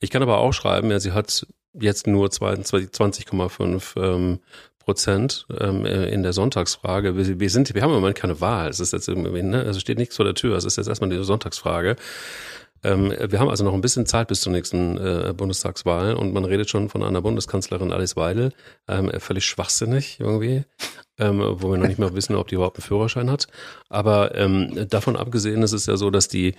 [0.00, 4.40] Ich kann aber auch schreiben, ja, sie hat jetzt nur 20,5 ähm,
[4.84, 7.16] Prozent ähm, äh, in der Sonntagsfrage.
[7.16, 8.68] Wir, wir, sind, wir haben im Moment keine Wahl.
[8.68, 10.56] Es ist jetzt irgendwie, ne, also steht nichts vor der Tür.
[10.56, 11.96] Es ist jetzt erstmal die Sonntagsfrage.
[12.84, 16.44] Ähm, wir haben also noch ein bisschen Zeit bis zur nächsten äh, Bundestagswahl und man
[16.44, 18.52] redet schon von einer Bundeskanzlerin Alice Weidel.
[18.88, 20.64] Ähm, völlig schwachsinnig irgendwie.
[21.18, 23.46] Ähm, wo wir noch nicht mal wissen, ob die überhaupt einen Führerschein hat.
[23.88, 26.54] Aber ähm, davon abgesehen ist es ja so, dass die,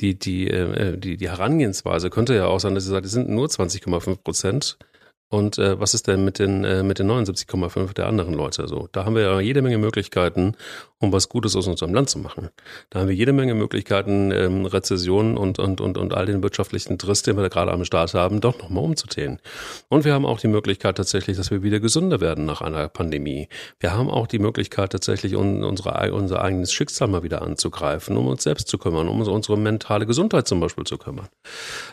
[0.00, 3.28] die, die, äh, die, die Herangehensweise könnte ja auch sein, dass sie sagt, es sind
[3.28, 4.78] nur 20,5 Prozent.
[5.34, 8.68] Und äh, was ist denn mit den, äh, mit den 79,5 der anderen Leute?
[8.68, 10.54] So, da haben wir ja jede Menge Möglichkeiten,
[11.04, 12.50] um was Gutes aus unserem Land zu machen.
[12.90, 16.98] Da haben wir jede Menge Möglichkeiten, ähm, Rezessionen und, und, und, und all den wirtschaftlichen
[16.98, 19.38] Driss, den wir da gerade am Start haben, doch nochmal umzudrehen.
[19.88, 23.48] Und wir haben auch die Möglichkeit tatsächlich, dass wir wieder gesünder werden nach einer Pandemie.
[23.78, 28.26] Wir haben auch die Möglichkeit tatsächlich, un, unsere, unser eigenes Schicksal mal wieder anzugreifen, um
[28.26, 31.28] uns selbst zu kümmern, um unsere mentale Gesundheit zum Beispiel zu kümmern.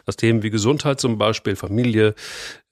[0.05, 2.15] Das Themen wie Gesundheit zum Beispiel, Familie,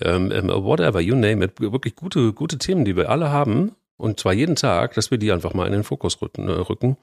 [0.02, 3.76] ähm, ähm whatever, you name it, wirklich gute, gute Themen, die wir alle haben.
[4.00, 6.96] Und zwar jeden Tag, dass wir die einfach mal in den Fokus rücken, äh, rücken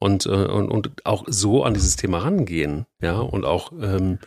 [0.00, 2.86] und, äh, und, und auch so an dieses Thema rangehen.
[3.00, 4.18] Ja, und auch, ähm,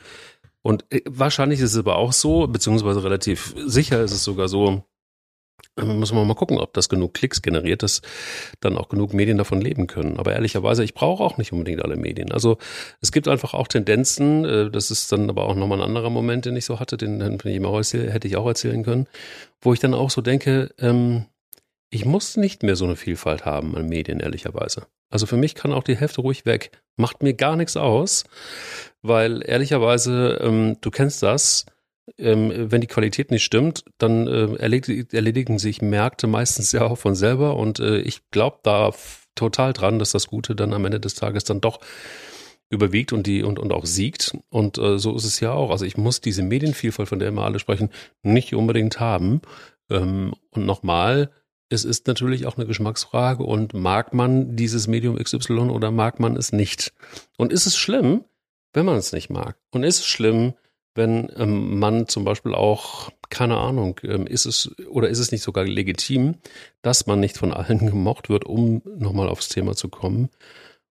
[0.62, 4.86] und äh, wahrscheinlich ist es aber auch so, beziehungsweise relativ sicher ist es sogar so,
[5.76, 8.02] muss man mal gucken, ob das genug Klicks generiert, dass
[8.62, 10.18] dann auch genug Medien davon leben können.
[10.18, 12.32] Aber ehrlicherweise, ich brauche auch nicht unbedingt alle Medien.
[12.32, 12.58] Also
[13.02, 16.56] es gibt einfach auch Tendenzen, das ist dann aber auch nochmal ein anderer Moment, den
[16.56, 19.08] ich so hatte, den, hätte ich auch erzählen können,
[19.62, 21.26] wo ich dann auch so denke, ähm,
[21.94, 24.88] ich muss nicht mehr so eine Vielfalt haben an Medien, ehrlicherweise.
[25.12, 26.72] Also für mich kann auch die Hälfte ruhig weg.
[26.96, 28.24] Macht mir gar nichts aus,
[29.04, 31.68] weil ehrlicherweise, ähm, du kennst das,
[32.18, 36.98] ähm, wenn die Qualität nicht stimmt, dann äh, erledig, erledigen sich Märkte meistens ja auch
[36.98, 38.92] von selber und äh, ich glaube da
[39.36, 41.80] total dran, dass das Gute dann am Ende des Tages dann doch
[42.72, 44.36] überwiegt und die und, und auch siegt.
[44.50, 45.70] Und äh, so ist es ja auch.
[45.70, 47.92] Also ich muss diese Medienvielfalt, von der immer alle sprechen,
[48.24, 49.42] nicht unbedingt haben.
[49.92, 51.30] Ähm, und nochmal,
[51.74, 56.36] es ist natürlich auch eine Geschmacksfrage und mag man dieses Medium XY oder mag man
[56.36, 56.94] es nicht?
[57.38, 58.24] Und ist es schlimm,
[58.74, 59.58] wenn man es nicht mag?
[59.72, 60.54] Und ist es schlimm,
[60.96, 65.42] wenn ähm, man zum Beispiel auch, keine Ahnung, ähm, ist es oder ist es nicht
[65.42, 66.36] sogar legitim,
[66.82, 70.30] dass man nicht von allen gemocht wird, um nochmal aufs Thema zu kommen?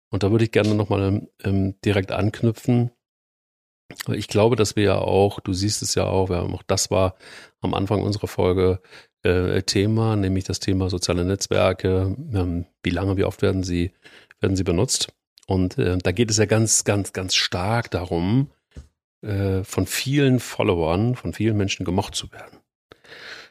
[0.09, 2.91] Und da würde ich gerne nochmal ähm, direkt anknüpfen.
[4.11, 6.91] Ich glaube, dass wir ja auch, du siehst es ja auch, wir haben auch das
[6.91, 7.15] war
[7.61, 8.81] am Anfang unserer Folge
[9.23, 12.15] äh, Thema, nämlich das Thema soziale Netzwerke.
[12.33, 13.91] Ähm, wie lange, wie oft werden sie,
[14.39, 15.13] werden sie benutzt?
[15.47, 18.49] Und äh, da geht es ja ganz, ganz, ganz stark darum,
[19.21, 22.59] äh, von vielen Followern, von vielen Menschen gemocht zu werden.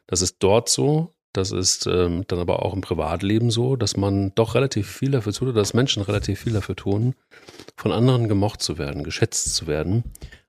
[0.06, 4.34] Das ist dort so, das ist ähm, dann aber auch im Privatleben so, dass man
[4.34, 7.14] doch relativ viel dafür tut, oder dass Menschen relativ viel dafür tun,
[7.76, 10.04] von anderen gemocht zu werden, geschätzt zu werden.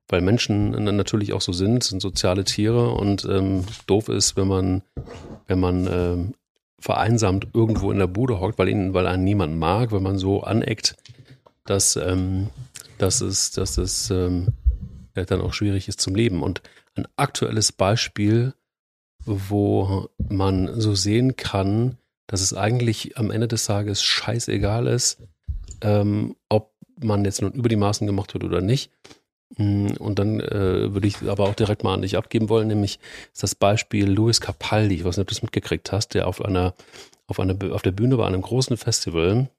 [0.07, 4.81] Weil Menschen natürlich auch so sind, sind soziale Tiere und ähm, doof ist, wenn man,
[5.47, 6.33] wenn man ähm,
[6.79, 10.43] vereinsamt irgendwo in der Bude hockt, weil ihn, weil einen niemand mag, wenn man so
[10.43, 10.95] aneckt,
[11.65, 12.49] dass, ähm,
[12.97, 14.49] dass es, dass es ähm,
[15.13, 16.43] dann auch schwierig ist zum Leben.
[16.43, 16.61] Und
[16.95, 18.53] ein aktuelles Beispiel,
[19.25, 25.21] wo man so sehen kann, dass es eigentlich am Ende des Tages scheißegal ist,
[25.81, 28.91] ähm, ob man jetzt nun über die Maßen gemacht wird oder nicht.
[29.57, 32.99] Mm, und dann äh, würde ich aber auch direkt mal an dich abgeben wollen, nämlich
[33.33, 36.43] ist das Beispiel Louis Capaldi, ich weiß nicht, ob du das mitgekriegt hast, der auf
[36.43, 36.73] einer,
[37.27, 39.49] auf einer, auf der Bühne bei einem großen Festival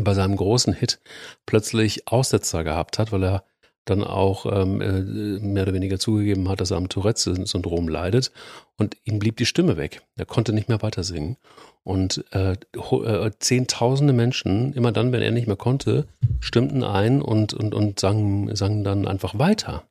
[0.00, 1.00] bei seinem großen Hit
[1.46, 3.44] plötzlich Aussetzer gehabt hat, weil er
[3.84, 5.00] dann auch ähm, äh,
[5.40, 8.30] mehr oder weniger zugegeben hat, dass er am Tourette-Syndrom leidet
[8.78, 10.02] und ihm blieb die Stimme weg.
[10.16, 11.36] Er konnte nicht mehr weiter singen.
[11.84, 16.06] Und äh, äh, zehntausende Menschen, immer dann, wenn er nicht mehr konnte,
[16.38, 19.84] stimmten ein und, und, und sangen, sangen dann einfach weiter.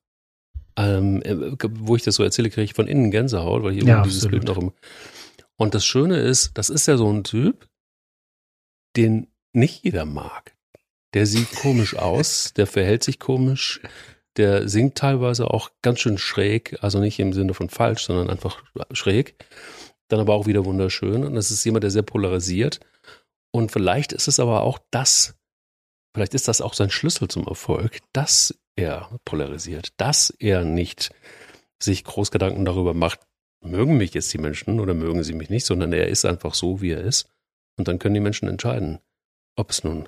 [0.78, 4.04] Ähm, äh, wo ich das so erzähle, kriege ich von innen Gänsehaut, weil ich ja,
[4.04, 4.72] dieses Bild noch im.
[5.58, 7.68] Und das Schöne ist, das ist ja so ein Typ,
[8.96, 10.56] den nicht jeder mag.
[11.14, 13.82] Der sieht komisch aus, der verhält sich komisch,
[14.38, 18.64] der singt teilweise auch ganz schön schräg, also nicht im Sinne von falsch, sondern einfach
[18.92, 19.36] schräg.
[20.08, 21.26] Dann aber auch wieder wunderschön.
[21.26, 22.80] Und das ist jemand, der sehr polarisiert.
[23.52, 25.36] Und vielleicht ist es aber auch das,
[26.14, 31.12] vielleicht ist das auch sein Schlüssel zum Erfolg, dass er polarisiert, dass er nicht
[31.82, 33.20] sich Großgedanken darüber macht,
[33.62, 36.82] mögen mich jetzt die Menschen oder mögen sie mich nicht, sondern er ist einfach so,
[36.82, 37.28] wie er ist.
[37.78, 39.00] Und dann können die Menschen entscheiden,
[39.56, 40.08] ob es nun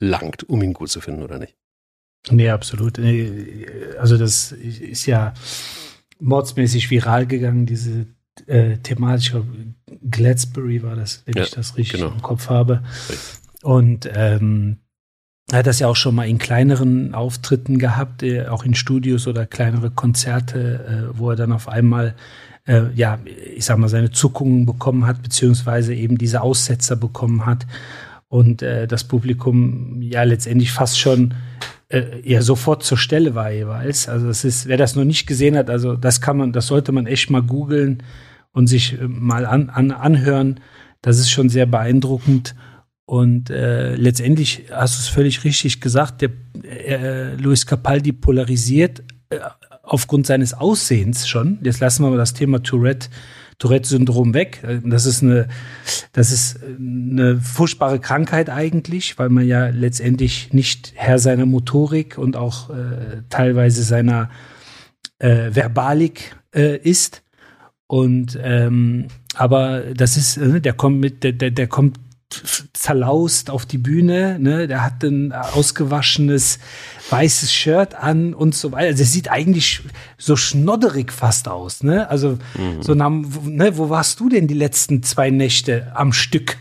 [0.00, 1.56] langt, um ihn gut zu finden oder nicht.
[2.30, 2.98] Nee, absolut.
[3.98, 5.34] Also das ist ja
[6.20, 8.06] mordsmäßig viral gegangen, diese
[8.46, 9.34] äh, Thematik.
[10.10, 12.12] Gladsbury war das, wenn ja, ich das richtig genau.
[12.12, 12.82] im Kopf habe.
[13.62, 14.78] Und ähm,
[15.50, 19.26] er hat das ja auch schon mal in kleineren Auftritten gehabt, äh, auch in Studios
[19.26, 22.14] oder kleinere Konzerte, äh, wo er dann auf einmal
[22.66, 23.18] äh, ja,
[23.56, 27.66] ich sag mal, seine Zuckungen bekommen hat, beziehungsweise eben diese Aussetzer bekommen hat
[28.28, 31.34] und äh, das Publikum ja letztendlich fast schon
[31.88, 34.08] äh, ja sofort zur Stelle war jeweils.
[34.08, 36.92] Also das ist, wer das noch nicht gesehen hat, also das kann man, das sollte
[36.92, 38.02] man echt mal googeln
[38.52, 40.60] und sich äh, mal an, an, anhören.
[41.00, 42.54] Das ist schon sehr beeindruckend.
[43.06, 46.30] Und äh, letztendlich hast du es völlig richtig gesagt, der
[46.62, 49.38] äh, Luis Capaldi polarisiert äh,
[49.82, 51.58] aufgrund seines Aussehens schon.
[51.62, 53.08] Jetzt lassen wir mal das Thema Tourette
[53.58, 54.62] Tourette-Syndrom weg.
[54.84, 55.48] Das ist eine,
[56.12, 62.36] das ist eine furchtbare Krankheit eigentlich, weil man ja letztendlich nicht Herr seiner Motorik und
[62.36, 64.30] auch äh, teilweise seiner
[65.18, 67.22] äh, Verbalik äh, ist.
[67.86, 71.98] Und ähm, aber das ist, äh, der kommt mit, der, der, der kommt
[72.74, 74.68] zerlaust auf die Bühne, ne?
[74.68, 76.58] Der hat ein ausgewaschenes
[77.10, 78.88] weißes Shirt an und so weiter.
[78.88, 79.82] Also es sieht eigentlich
[80.18, 82.08] so schnodderig fast aus, ne?
[82.10, 82.82] Also mhm.
[82.82, 86.58] so nach, ne, wo warst du denn die letzten zwei Nächte am Stück?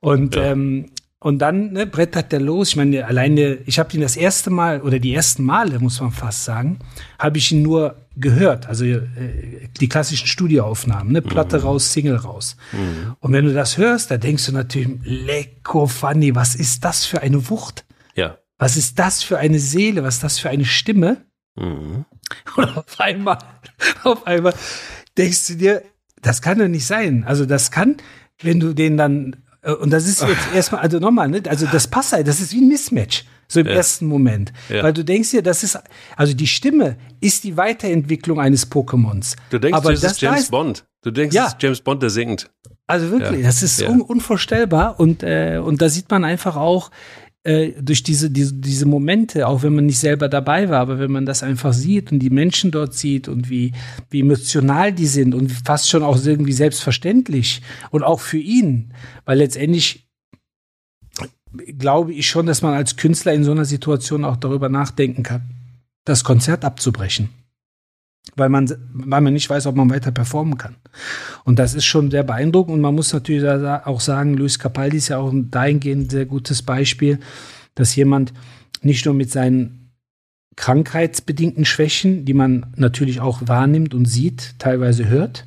[0.00, 0.52] Und ja.
[0.52, 2.70] ähm, und dann ne, brettert der los.
[2.70, 6.12] Ich meine, alleine, ich habe ihn das erste Mal oder die ersten Male, muss man
[6.12, 6.78] fast sagen,
[7.18, 8.66] habe ich ihn nur gehört.
[8.66, 11.22] Also äh, die klassischen Studioaufnahmen, ne?
[11.22, 11.64] Platte mhm.
[11.64, 12.56] raus, Single raus.
[12.72, 13.16] Mhm.
[13.20, 17.22] Und wenn du das hörst, da denkst du natürlich, lecko funny, was ist das für
[17.22, 17.84] eine Wucht?
[18.14, 18.38] Ja.
[18.58, 20.02] Was ist das für eine Seele?
[20.02, 21.18] Was ist das für eine Stimme?
[21.56, 22.04] Mhm.
[22.56, 23.38] Und auf einmal,
[24.02, 24.54] auf einmal
[25.16, 25.82] denkst du dir,
[26.22, 27.24] das kann doch nicht sein.
[27.24, 27.96] Also das kann,
[28.40, 31.42] wenn du den dann äh, und das ist jetzt erstmal, also nochmal, ne?
[31.48, 33.72] also das passt halt, das ist wie ein Mismatch, so im ja.
[33.72, 34.52] ersten Moment.
[34.68, 34.82] Ja.
[34.82, 35.78] Weil du denkst dir, das ist,
[36.16, 39.36] also die Stimme ist die Weiterentwicklung eines Pokémons.
[39.50, 40.84] Du denkst, Aber das, ist James heißt, Bond.
[41.02, 41.44] Du denkst, ja.
[41.44, 42.50] das ist James Bond, der singt.
[42.88, 46.90] Also wirklich, das ist un unvorstellbar und, äh, und da sieht man einfach auch,
[47.46, 51.12] äh, durch diese, diese, diese Momente, auch wenn man nicht selber dabei war, aber wenn
[51.12, 53.72] man das einfach sieht und die Menschen dort sieht und wie,
[54.10, 58.92] wie emotional die sind und fast schon auch irgendwie selbstverständlich und auch für ihn,
[59.24, 60.05] weil letztendlich
[61.52, 65.42] glaube ich schon, dass man als Künstler in so einer Situation auch darüber nachdenken kann,
[66.04, 67.30] das Konzert abzubrechen
[68.34, 70.76] weil man, weil man nicht weiß, ob man weiter performen kann.
[71.44, 72.74] Und das ist schon sehr beeindruckend.
[72.74, 76.62] Und man muss natürlich auch sagen, Luis Capaldi ist ja auch ein dahingehend sehr gutes
[76.62, 77.20] Beispiel,
[77.74, 78.32] dass jemand
[78.82, 79.92] nicht nur mit seinen
[80.56, 85.46] krankheitsbedingten Schwächen, die man natürlich auch wahrnimmt und sieht, teilweise hört,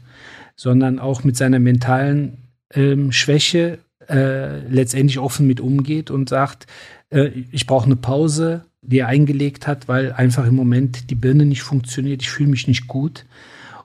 [0.55, 6.67] sondern auch mit seiner mentalen ähm, Schwäche äh, letztendlich offen mit umgeht und sagt,
[7.09, 11.45] äh, ich brauche eine Pause, die er eingelegt hat, weil einfach im Moment die Birne
[11.45, 13.25] nicht funktioniert, ich fühle mich nicht gut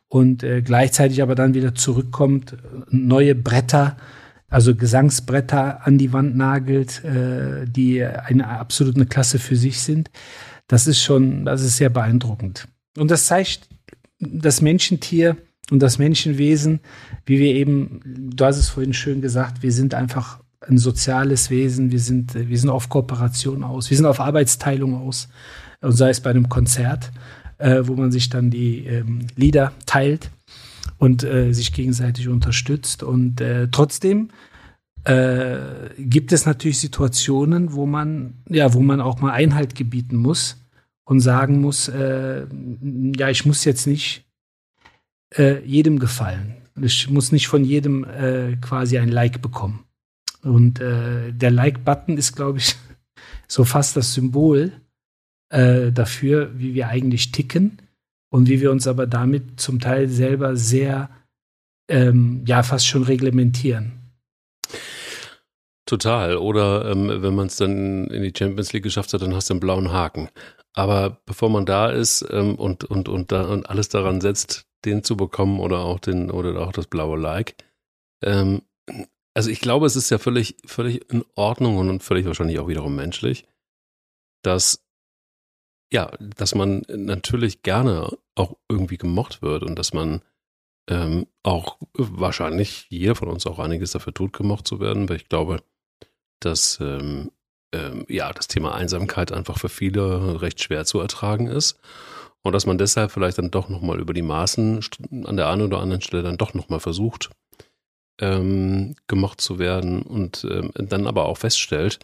[0.09, 2.57] und äh, gleichzeitig aber dann wieder zurückkommt,
[2.91, 3.97] neue Bretter,
[4.49, 10.11] also Gesangsbretter an die Wand nagelt, äh, die eine absolute Klasse für sich sind.
[10.69, 12.69] Das ist schon, das ist sehr beeindruckend.
[12.97, 13.69] Und das zeigt
[14.21, 15.37] das Menschentier
[15.71, 16.81] und das Menschenwesen,
[17.27, 21.91] wie wir eben, du hast es vorhin schön gesagt, wir sind einfach ein soziales Wesen,
[21.91, 25.29] wir sind, wir sind auf Kooperation aus, wir sind auf Arbeitsteilung aus,
[25.81, 27.13] und sei es bei einem Konzert,
[27.59, 30.31] äh, wo man sich dann die ähm, Lieder teilt
[30.99, 33.03] und äh, sich gegenseitig unterstützt.
[33.03, 34.31] Und äh, trotzdem
[35.05, 35.59] äh,
[35.99, 40.57] gibt es natürlich Situationen, wo man, ja, wo man auch mal Einhalt gebieten muss
[41.05, 42.47] und sagen muss, äh,
[43.19, 44.25] ja, ich muss jetzt nicht
[45.37, 46.57] äh, jedem gefallen.
[46.81, 49.85] Ich muss nicht von jedem äh, quasi ein Like bekommen.
[50.43, 52.77] Und äh, der Like-Button ist, glaube ich,
[53.49, 54.73] so fast das Symbol
[55.51, 57.79] äh, dafür, wie wir eigentlich ticken
[58.31, 61.11] und wie wir uns aber damit zum Teil selber sehr,
[61.89, 63.93] ähm, ja, fast schon reglementieren.
[65.87, 66.37] Total.
[66.37, 69.55] Oder ähm, wenn man es dann in die Champions League geschafft hat, dann hast du
[69.55, 70.29] einen blauen Haken.
[70.73, 75.05] Aber bevor man da ist ähm, und, und, und, da, und alles daran setzt, den
[75.05, 77.57] zu bekommen oder auch den oder auch das blaue Like,
[78.23, 78.63] ähm,
[79.35, 82.95] also ich glaube, es ist ja völlig, völlig in Ordnung und völlig wahrscheinlich auch wiederum
[82.95, 83.45] menschlich,
[84.43, 84.81] dass
[85.93, 90.23] ja, dass man natürlich gerne auch irgendwie gemocht wird und dass man
[90.89, 95.29] ähm, auch wahrscheinlich jeder von uns auch einiges dafür tut, gemocht zu werden, weil ich
[95.29, 95.63] glaube,
[96.41, 97.31] dass ähm,
[97.73, 101.79] ähm, ja das Thema Einsamkeit einfach für viele recht schwer zu ertragen ist
[102.45, 104.81] und dass man deshalb vielleicht dann doch nochmal über die Maßen
[105.25, 107.31] an der einen oder anderen Stelle dann doch nochmal versucht,
[108.21, 111.99] ähm, gemocht zu werden und ähm, dann aber auch feststellt,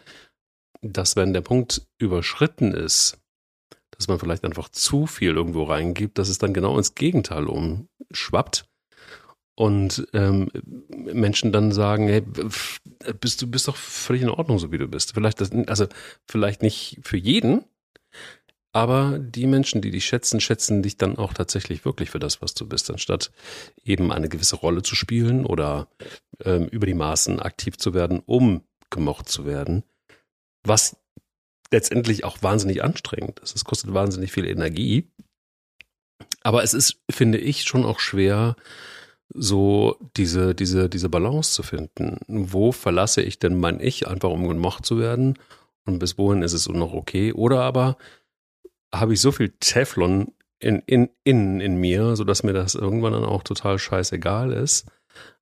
[0.80, 3.18] dass wenn der Punkt überschritten ist,
[3.90, 8.64] dass man vielleicht einfach zu viel irgendwo reingibt, dass es dann genau ins Gegenteil umschwappt
[9.56, 10.50] und ähm,
[10.88, 12.22] Menschen dann sagen, hey,
[13.20, 15.12] bist du bist doch völlig in Ordnung, so wie du bist.
[15.12, 15.86] Vielleicht das, also
[16.26, 17.66] vielleicht nicht für jeden,
[18.72, 22.54] aber die Menschen, die dich schätzen, schätzen dich dann auch tatsächlich wirklich für das, was
[22.54, 23.32] du bist, anstatt
[23.84, 25.88] eben eine gewisse Rolle zu spielen oder
[26.44, 29.82] ähm, über die Maßen aktiv zu werden, um gemocht zu werden.
[30.62, 30.96] Was
[31.72, 33.54] letztendlich auch wahnsinnig anstrengend ist.
[33.54, 35.10] Es kostet wahnsinnig viel Energie.
[36.42, 38.56] Aber es ist, finde ich, schon auch schwer,
[39.32, 42.18] so diese, diese, diese Balance zu finden.
[42.26, 45.38] Wo verlasse ich denn mein Ich, einfach um gemocht zu werden?
[45.86, 47.32] Und bis wohin ist es noch okay?
[47.32, 47.96] Oder aber
[48.94, 53.24] habe ich so viel Teflon in, in, in, in mir, sodass mir das irgendwann dann
[53.24, 54.86] auch total scheißegal ist.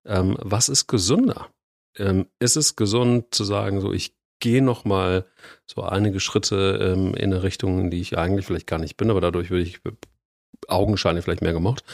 [0.05, 1.49] Ähm, was ist gesünder?
[1.97, 5.27] Ähm, ist es gesund zu sagen, so ich gehe noch mal
[5.67, 9.11] so einige Schritte ähm, in eine Richtung, in die ich eigentlich vielleicht gar nicht bin,
[9.11, 9.81] aber dadurch würde ich
[10.69, 11.85] augenscheinlich vielleicht mehr gemocht.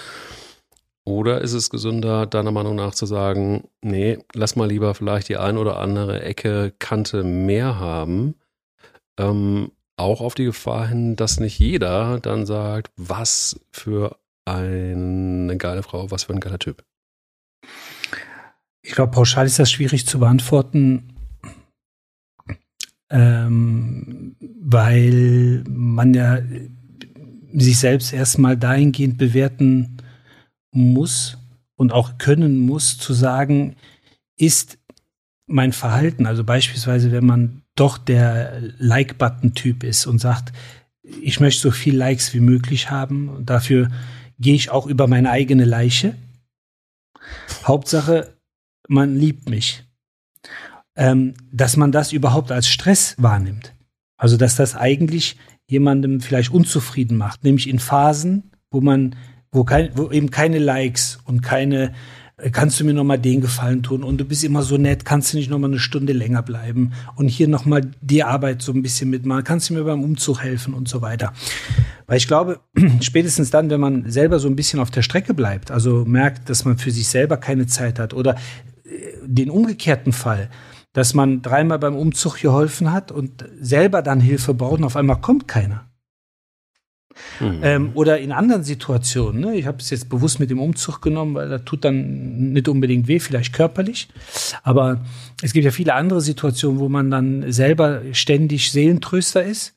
[1.07, 5.37] Oder ist es gesünder, deiner Meinung nach zu sagen, nee, lass mal lieber vielleicht die
[5.37, 8.37] ein oder andere Ecke, Kante mehr haben,
[9.19, 15.83] ähm, auch auf die Gefahr hin, dass nicht jeder dann sagt, was für eine geile
[15.83, 16.85] Frau, was für ein geiler Typ.
[18.83, 21.15] Ich glaube, pauschal ist das schwierig zu beantworten
[23.15, 26.41] ähm, weil man ja
[27.53, 29.99] sich selbst erstmal dahingehend bewerten
[30.73, 31.39] muss
[31.77, 33.77] und auch können muss, zu sagen,
[34.37, 34.79] ist
[35.47, 40.53] mein Verhalten, also beispielsweise, wenn man doch der Like-Button-Typ ist und sagt,
[41.03, 43.91] ich möchte so viel Likes wie möglich haben und dafür
[44.39, 46.15] gehe ich auch über meine eigene Leiche.
[47.65, 48.37] Hauptsache,
[48.89, 49.85] man liebt mich
[50.97, 53.75] ähm, dass man das überhaupt als Stress wahrnimmt.
[54.17, 59.17] Also dass das eigentlich jemandem vielleicht unzufrieden macht, nämlich in Phasen, wo man,
[59.51, 61.95] wo, kein, wo eben keine Likes und keine
[62.51, 65.33] kannst du mir noch mal den Gefallen tun und du bist immer so nett, kannst
[65.33, 68.73] du nicht noch mal eine Stunde länger bleiben und hier noch mal die Arbeit so
[68.73, 71.33] ein bisschen mitmachen, kannst du mir beim Umzug helfen und so weiter.
[72.07, 72.61] Weil ich glaube,
[73.01, 76.65] spätestens dann, wenn man selber so ein bisschen auf der Strecke bleibt, also merkt, dass
[76.65, 78.35] man für sich selber keine Zeit hat oder
[78.85, 80.51] äh, den umgekehrten Fall,
[80.93, 85.21] dass man dreimal beim Umzug geholfen hat und selber dann Hilfe braucht und auf einmal
[85.21, 85.87] kommt keiner.
[87.41, 87.61] Mhm.
[87.63, 89.41] Ähm, oder in anderen Situationen.
[89.41, 89.57] Ne?
[89.57, 93.09] Ich habe es jetzt bewusst mit dem Umzug genommen, weil das tut dann nicht unbedingt
[93.09, 94.09] weh, vielleicht körperlich.
[94.63, 95.05] Aber
[95.43, 99.75] es gibt ja viele andere Situationen, wo man dann selber ständig Seelentröster ist,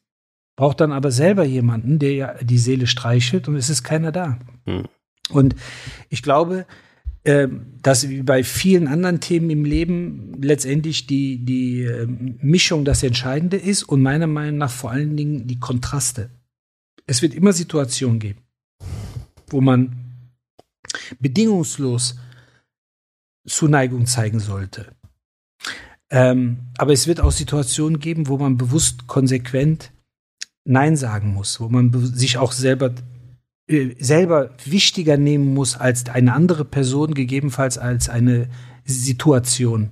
[0.56, 4.40] braucht dann aber selber jemanden, der ja die Seele streichelt und es ist keiner da.
[4.66, 4.86] Mhm.
[5.30, 5.56] Und
[6.10, 6.66] ich glaube,
[7.28, 13.04] ähm, dass wie bei vielen anderen Themen im Leben letztendlich die, die ähm, Mischung das
[13.04, 16.30] Entscheidende ist und meiner Meinung nach vor allen Dingen die Kontraste.
[17.08, 18.42] Es wird immer Situationen geben,
[19.48, 19.96] wo man
[21.20, 22.18] bedingungslos
[23.48, 24.94] Zuneigung zeigen sollte.
[26.10, 29.92] Ähm, aber es wird auch Situationen geben, wo man bewusst konsequent
[30.66, 32.94] Nein sagen muss, wo man sich auch selber
[33.68, 38.50] äh, selber wichtiger nehmen muss als eine andere Person, gegebenenfalls als eine
[38.86, 39.92] Situation,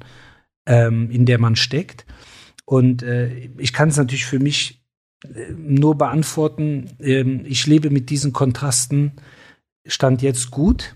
[0.65, 2.05] ähm, in der man steckt.
[2.65, 4.84] Und äh, ich kann es natürlich für mich
[5.57, 9.13] nur beantworten, ähm, ich lebe mit diesen Kontrasten,
[9.85, 10.95] stand jetzt gut.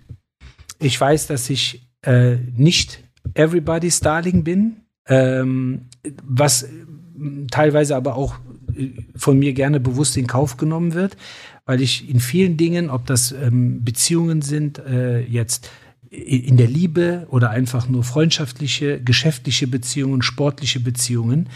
[0.80, 3.04] Ich weiß, dass ich äh, nicht
[3.34, 4.78] Everybody's Darling bin,
[5.08, 5.88] ähm,
[6.24, 6.68] was
[7.52, 8.36] teilweise aber auch
[8.76, 11.18] äh, von mir gerne bewusst in Kauf genommen wird,
[11.66, 15.70] weil ich in vielen Dingen, ob das ähm, Beziehungen sind, äh, jetzt
[16.10, 21.50] in der Liebe oder einfach nur freundschaftliche, geschäftliche Beziehungen, sportliche Beziehungen,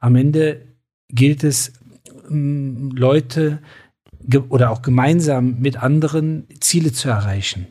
[0.00, 0.62] am Ende
[1.08, 1.72] gilt es,
[2.30, 3.58] Leute
[4.48, 7.68] oder auch gemeinsam mit anderen Ziele zu erreichen.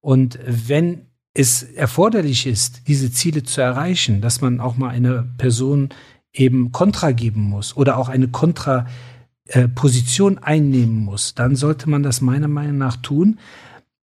[0.00, 5.90] Und wenn es erforderlich ist, diese Ziele zu erreichen, dass man auch mal einer Person
[6.32, 12.48] eben Kontra geben muss oder auch eine Kontraposition einnehmen muss, dann sollte man das meiner
[12.48, 13.38] Meinung nach tun.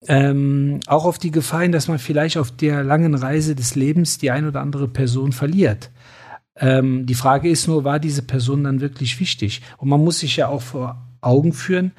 [0.08, 4.18] Ähm, auch auf die Gefahr hin, dass man vielleicht auf der langen Reise des Lebens
[4.18, 5.92] die ein oder andere Person verliert.
[6.56, 9.62] Ähm, die Frage ist nur, war diese Person dann wirklich wichtig?
[9.78, 11.92] Und man muss sich ja auch vor Augen führen,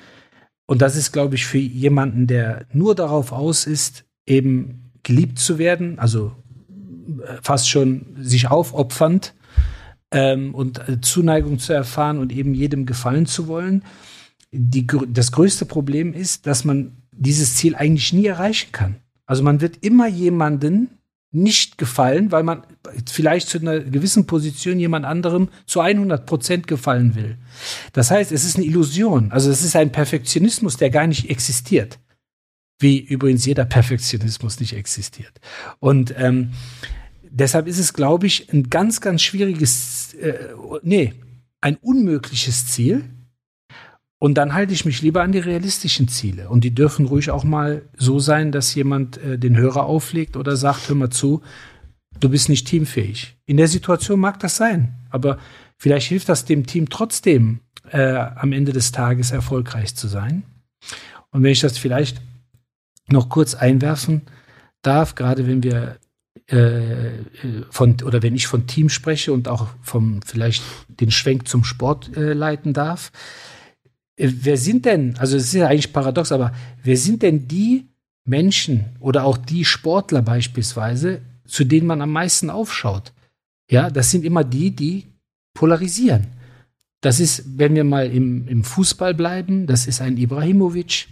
[0.65, 5.57] und das ist, glaube ich, für jemanden, der nur darauf aus ist, eben geliebt zu
[5.57, 6.35] werden, also
[7.21, 9.33] äh, fast schon sich aufopfernd,
[10.11, 13.83] ähm, und äh, Zuneigung zu erfahren und eben jedem gefallen zu wollen.
[14.51, 18.95] Die, das größte Problem ist, dass man dieses Ziel eigentlich nie erreichen kann.
[19.25, 20.89] Also man wird immer jemanden
[21.33, 22.63] nicht gefallen, weil man
[23.11, 27.37] vielleicht zu einer gewissen Position jemand anderem zu 100 Prozent gefallen will.
[27.91, 29.31] Das heißt, es ist eine Illusion.
[29.31, 31.99] Also es ist ein Perfektionismus, der gar nicht existiert.
[32.79, 35.33] Wie übrigens jeder Perfektionismus nicht existiert.
[35.79, 36.51] Und ähm,
[37.23, 40.49] deshalb ist es, glaube ich, ein ganz, ganz schwieriges, äh,
[40.83, 41.13] nee,
[41.61, 43.05] ein unmögliches Ziel.
[44.23, 46.47] Und dann halte ich mich lieber an die realistischen Ziele.
[46.47, 50.55] Und die dürfen ruhig auch mal so sein, dass jemand äh, den Hörer auflegt oder
[50.55, 51.41] sagt, hör mal zu,
[52.21, 53.35] du bist nicht teamfähig.
[53.45, 55.39] In der Situation mag das sein, aber
[55.77, 57.59] vielleicht hilft das dem Team trotzdem,
[57.91, 60.43] äh, am Ende des Tages erfolgreich zu sein.
[61.31, 62.21] Und wenn ich das vielleicht
[63.09, 64.21] noch kurz einwerfen
[64.83, 65.97] darf, gerade wenn wir
[66.47, 67.09] äh,
[67.69, 72.15] von oder wenn ich von Team spreche und auch vom vielleicht den Schwenk zum Sport
[72.15, 73.11] äh, leiten darf.
[74.23, 76.53] Äh, wer sind denn, also es ist ja eigentlich paradox, aber
[76.83, 77.85] wer sind denn die
[78.25, 83.11] Menschen oder auch die Sportler beispielsweise, zu denen man am meisten aufschaut?
[83.69, 85.05] Ja, das sind immer die, die
[85.53, 86.27] polarisieren.
[87.01, 91.07] Das ist, wenn wir mal im, im Fußball bleiben, das ist ein Ibrahimovic,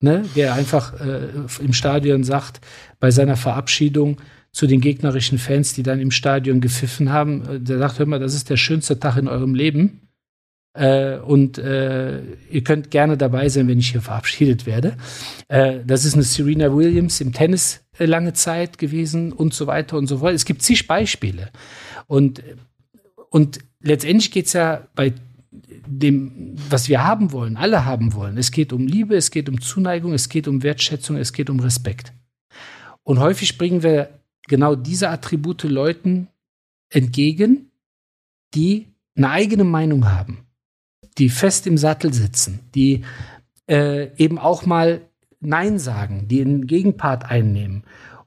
[0.00, 1.28] ne, der einfach äh,
[1.60, 2.60] im Stadion sagt,
[2.98, 4.20] bei seiner Verabschiedung
[4.50, 8.18] zu den gegnerischen Fans, die dann im Stadion gepfiffen haben, äh, der sagt, hör mal,
[8.18, 10.03] das ist der schönste Tag in eurem Leben.
[10.74, 12.20] Äh, und äh,
[12.50, 14.96] ihr könnt gerne dabei sein, wenn ich hier verabschiedet werde.
[15.48, 19.96] Äh, das ist eine Serena Williams im Tennis äh, lange Zeit gewesen und so weiter
[19.96, 20.34] und so fort.
[20.34, 21.50] Es gibt zig Beispiele.
[22.06, 22.42] Und,
[23.30, 25.14] und letztendlich geht es ja bei
[25.86, 28.36] dem, was wir haben wollen, alle haben wollen.
[28.36, 31.60] Es geht um Liebe, es geht um Zuneigung, es geht um Wertschätzung, es geht um
[31.60, 32.12] Respekt.
[33.04, 34.08] Und häufig bringen wir
[34.48, 36.28] genau diese Attribute Leuten
[36.90, 37.70] entgegen,
[38.54, 40.43] die eine eigene Meinung haben,
[41.18, 43.04] die fest im Sattel sitzen, die
[43.68, 45.02] äh, eben auch mal
[45.40, 47.84] Nein sagen, die einen Gegenpart einnehmen.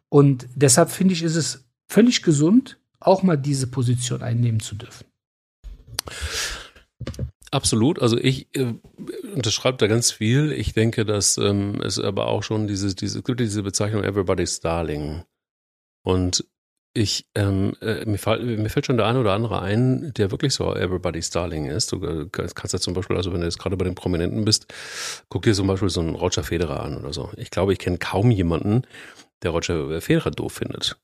[0.10, 5.06] Und deshalb finde ich, ist es völlig gesund, auch mal diese Position einnehmen zu dürfen.
[7.52, 8.02] Absolut.
[8.02, 8.74] Also ich äh,
[9.34, 10.52] unterschreibe da ganz viel.
[10.52, 15.24] Ich denke, dass ähm, es aber auch schon diese, diese, diese Bezeichnung Everybody's Darling.
[16.04, 16.46] Und
[16.94, 20.54] ich, ähm, äh, mir, fall, mir fällt schon der eine oder andere ein, der wirklich
[20.54, 21.92] so Everybody's Darling ist.
[21.92, 24.66] Du äh, kannst ja zum Beispiel, also wenn du jetzt gerade bei den Prominenten bist,
[25.30, 27.30] guck dir zum Beispiel so einen Roger Federer an oder so.
[27.38, 28.82] Ich glaube, ich kenne kaum jemanden,
[29.44, 30.98] der Roger Federer doof findet.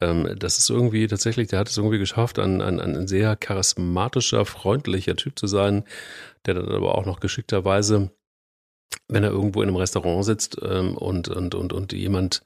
[0.00, 4.44] Ähm, das ist irgendwie tatsächlich, der hat es irgendwie geschafft, ein, ein, ein sehr charismatischer,
[4.44, 5.84] freundlicher Typ zu sein,
[6.46, 8.10] der dann aber auch noch geschickterweise,
[9.08, 12.42] wenn er irgendwo in einem Restaurant sitzt ähm, und, und, und, und jemand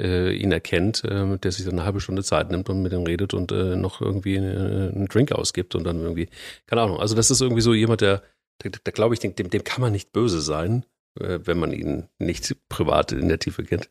[0.00, 3.04] äh, ihn erkennt, äh, der sich dann eine halbe Stunde Zeit nimmt und mit ihm
[3.04, 6.28] redet und äh, noch irgendwie eine, einen Drink ausgibt und dann irgendwie,
[6.66, 6.98] keine Ahnung.
[6.98, 8.22] Also das ist irgendwie so jemand, der,
[8.62, 12.56] der glaube ich, dem, dem kann man nicht böse sein, äh, wenn man ihn nicht
[12.68, 13.88] privat in der Tiefe kennt.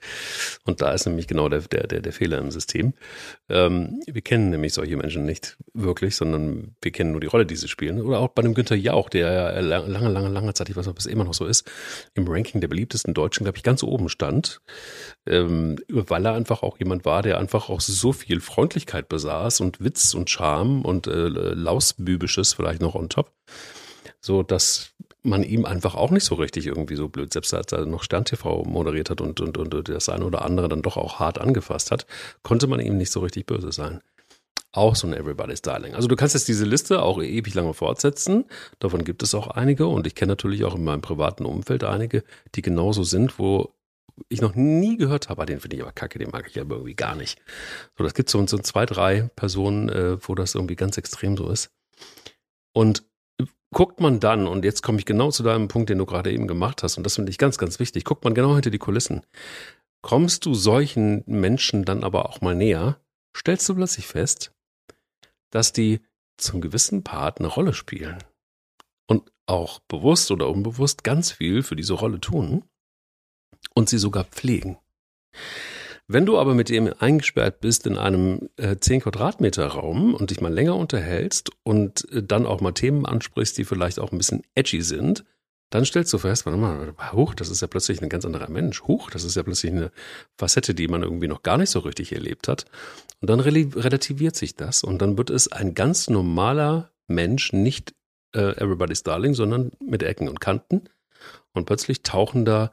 [0.66, 2.94] Und da ist nämlich genau der, der, der, der Fehler im System.
[3.50, 7.56] Ähm, wir kennen nämlich solche Menschen nicht wirklich, sondern wir kennen nur die Rolle, die
[7.56, 8.02] sie spielen.
[8.02, 10.92] Oder auch bei dem Günther Jauch, der ja lange, lange, lange Zeit, ich weiß nicht,
[10.92, 11.70] ob es immer noch so ist,
[12.14, 14.62] im Ranking der beliebtesten Deutschen, glaube ich, ganz oben stand,
[15.28, 19.84] ähm, weil er einfach auch jemand war, der einfach auch so viel Freundlichkeit besaß und
[19.84, 23.34] Witz und Charme und äh, Lausbübisches vielleicht noch on top
[24.22, 27.86] so dass man ihm einfach auch nicht so richtig irgendwie so blöd, selbst als er
[27.86, 31.20] noch Stern TV moderiert hat und, und, und das eine oder andere dann doch auch
[31.20, 32.06] hart angefasst hat,
[32.42, 34.02] konnte man ihm nicht so richtig böse sein.
[34.72, 35.96] Auch so ein Everybody's Darling.
[35.96, 38.46] Also du kannst jetzt diese Liste auch ewig lange fortsetzen.
[38.78, 42.24] Davon gibt es auch einige und ich kenne natürlich auch in meinem privaten Umfeld einige,
[42.56, 43.74] die genauso sind, wo
[44.28, 46.76] ich noch nie gehört habe, ah, den finde ich aber kacke, den mag ich aber
[46.76, 47.42] irgendwie gar nicht.
[47.98, 51.50] So, das gibt so, so zwei, drei Personen, äh, wo das irgendwie ganz extrem so
[51.50, 51.72] ist.
[52.74, 53.09] Und
[53.72, 56.48] guckt man dann, und jetzt komme ich genau zu deinem Punkt, den du gerade eben
[56.48, 59.22] gemacht hast, und das finde ich ganz, ganz wichtig, guckt man genau hinter die Kulissen.
[60.02, 63.00] Kommst du solchen Menschen dann aber auch mal näher,
[63.36, 64.54] stellst du plötzlich fest,
[65.52, 66.02] dass die
[66.38, 68.24] zum gewissen Part eine Rolle spielen
[69.08, 72.64] und auch bewusst oder unbewusst ganz viel für diese Rolle tun
[73.74, 74.78] und sie sogar pflegen.
[76.12, 80.42] Wenn du aber mit dem eingesperrt bist in einem äh, 10 Quadratmeter Raum und dich
[80.42, 84.42] mal länger unterhältst und äh, dann auch mal Themen ansprichst, die vielleicht auch ein bisschen
[84.56, 85.24] edgy sind,
[85.70, 88.82] dann stellst du fest, warte mal, huch, das ist ja plötzlich ein ganz anderer Mensch.
[88.82, 89.92] Huch, das ist ja plötzlich eine
[90.36, 92.66] Facette, die man irgendwie noch gar nicht so richtig erlebt hat.
[93.22, 97.94] Und dann relativiert sich das und dann wird es ein ganz normaler Mensch, nicht
[98.34, 100.86] äh, Everybody's Darling, sondern mit Ecken und Kanten.
[101.54, 102.72] Und plötzlich tauchen da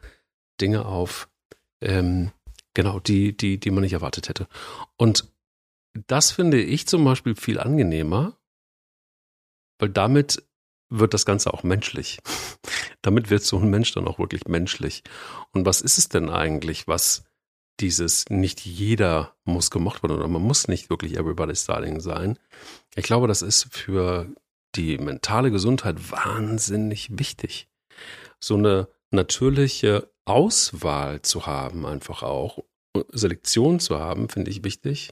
[0.59, 1.29] Dinge auf,
[1.83, 2.33] ähm,
[2.77, 4.49] Genau, die, die, die man nicht erwartet hätte.
[4.99, 5.33] Und
[6.09, 8.37] das finde ich zum Beispiel viel angenehmer,
[9.79, 10.43] weil damit
[10.91, 12.19] wird das Ganze auch menschlich.
[13.01, 15.05] damit wird so ein Mensch dann auch wirklich menschlich.
[15.53, 17.25] Und was ist es denn eigentlich, was
[17.81, 22.39] dieses nicht jeder muss gemocht werden oder man muss nicht wirklich everybody's darling sein.
[22.95, 24.29] Ich glaube, das ist für
[24.75, 27.69] die mentale Gesundheit wahnsinnig wichtig.
[28.39, 32.65] So eine natürliche Auswahl zu haben, einfach auch.
[33.13, 35.11] Selektion zu haben, finde ich wichtig,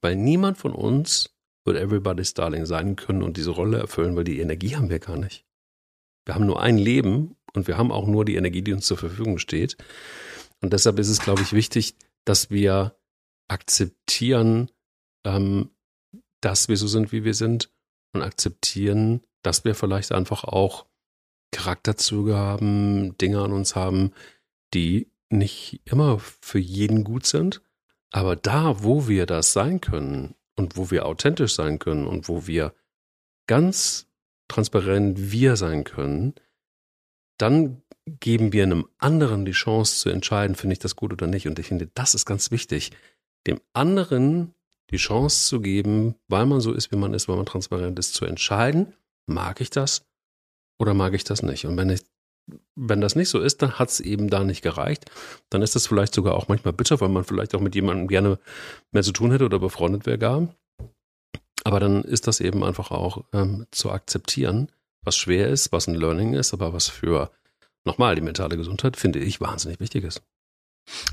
[0.00, 1.34] weil niemand von uns
[1.64, 5.16] wird Everybody's Darling sein können und diese Rolle erfüllen, weil die Energie haben wir gar
[5.16, 5.44] nicht.
[6.24, 8.98] Wir haben nur ein Leben und wir haben auch nur die Energie, die uns zur
[8.98, 9.76] Verfügung steht.
[10.62, 12.96] Und deshalb ist es, glaube ich, wichtig, dass wir
[13.48, 14.70] akzeptieren,
[15.24, 15.70] ähm,
[16.40, 17.72] dass wir so sind, wie wir sind
[18.12, 20.86] und akzeptieren, dass wir vielleicht einfach auch
[21.52, 24.12] Charakterzüge haben, Dinge an uns haben,
[24.74, 27.62] die nicht immer für jeden gut sind,
[28.10, 32.46] aber da, wo wir das sein können und wo wir authentisch sein können und wo
[32.46, 32.74] wir
[33.46, 34.06] ganz
[34.48, 36.34] transparent wir sein können,
[37.38, 41.46] dann geben wir einem anderen die Chance zu entscheiden, finde ich das gut oder nicht.
[41.46, 42.92] Und ich finde, das ist ganz wichtig,
[43.46, 44.54] dem anderen
[44.90, 48.14] die Chance zu geben, weil man so ist, wie man ist, weil man transparent ist,
[48.14, 48.94] zu entscheiden,
[49.26, 50.06] mag ich das
[50.78, 51.66] oder mag ich das nicht.
[51.66, 52.02] Und wenn ich
[52.76, 55.10] wenn das nicht so ist, dann hat es eben da nicht gereicht.
[55.50, 58.38] Dann ist das vielleicht sogar auch manchmal bitter, weil man vielleicht auch mit jemandem gerne
[58.92, 60.48] mehr zu tun hätte oder befreundet wäre gar.
[61.64, 64.70] Aber dann ist das eben einfach auch ähm, zu akzeptieren,
[65.02, 67.30] was schwer ist, was ein Learning ist, aber was für
[67.84, 70.22] nochmal die mentale Gesundheit, finde ich, wahnsinnig wichtig ist.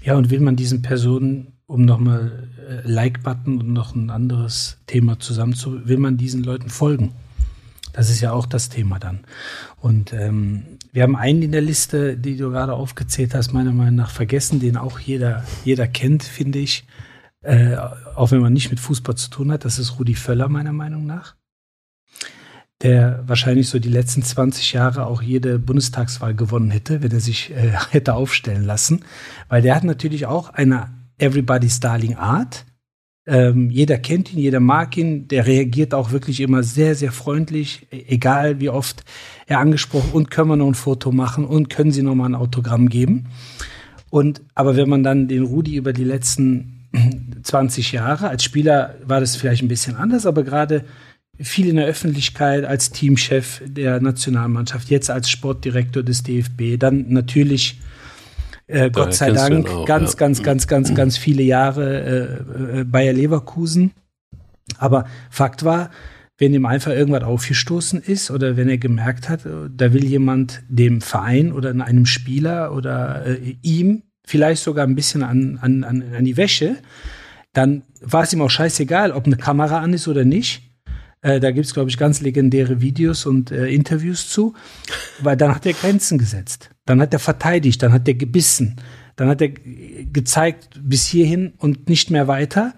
[0.03, 5.19] Ja, und will man diesen Personen, um nochmal äh, Like-Button und noch ein anderes Thema
[5.19, 7.15] zusammen zu, will man diesen Leuten folgen?
[7.93, 9.19] Das ist ja auch das Thema dann.
[9.79, 13.95] Und ähm, wir haben einen in der Liste, die du gerade aufgezählt hast, meiner Meinung
[13.95, 16.85] nach vergessen, den auch jeder, jeder kennt, finde ich.
[17.43, 17.75] Äh,
[18.15, 19.63] auch wenn man nicht mit Fußball zu tun hat.
[19.63, 21.35] Das ist Rudi Völler, meiner Meinung nach.
[22.81, 27.51] Der wahrscheinlich so die letzten 20 Jahre auch jede Bundestagswahl gewonnen hätte, wenn er sich
[27.51, 29.05] äh, hätte aufstellen lassen.
[29.49, 30.89] Weil der hat natürlich auch eine
[31.19, 32.65] Everybody's Darling Art
[33.25, 35.27] ähm, jeder kennt ihn, jeder mag ihn.
[35.27, 39.03] Der reagiert auch wirklich immer sehr, sehr freundlich, e-, egal wie oft
[39.47, 42.35] er angesprochen und können wir noch ein Foto machen und können Sie noch mal ein
[42.35, 43.27] Autogramm geben.
[44.09, 46.85] Und aber wenn man dann den Rudi über die letzten
[47.43, 50.83] 20 Jahre als Spieler war das vielleicht ein bisschen anders, aber gerade
[51.39, 57.79] viel in der Öffentlichkeit als Teamchef der Nationalmannschaft, jetzt als Sportdirektor des DFB, dann natürlich
[58.67, 60.17] äh, Gott sei Dank auch, ganz, ja.
[60.17, 60.95] ganz, ganz, ganz, mhm.
[60.95, 63.91] ganz viele Jahre äh, äh, Bayer Leverkusen.
[64.77, 65.89] Aber Fakt war,
[66.37, 71.01] wenn ihm einfach irgendwas aufgestoßen ist oder wenn er gemerkt hat, da will jemand dem
[71.01, 76.25] Verein oder einem Spieler oder äh, ihm vielleicht sogar ein bisschen an, an, an, an
[76.25, 76.77] die Wäsche,
[77.51, 80.63] dann war es ihm auch scheißegal, ob eine Kamera an ist oder nicht.
[81.21, 84.53] Äh, da gibt es, glaube ich, ganz legendäre Videos und äh, Interviews zu,
[85.19, 86.72] weil dann hat er Grenzen gesetzt.
[86.85, 88.75] Dann hat er verteidigt, dann hat er gebissen,
[89.15, 92.73] dann hat er gezeigt bis hierhin und nicht mehr weiter,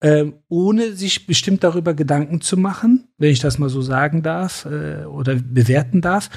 [0.00, 4.66] äh, ohne sich bestimmt darüber Gedanken zu machen, wenn ich das mal so sagen darf
[4.66, 6.30] äh, oder bewerten darf.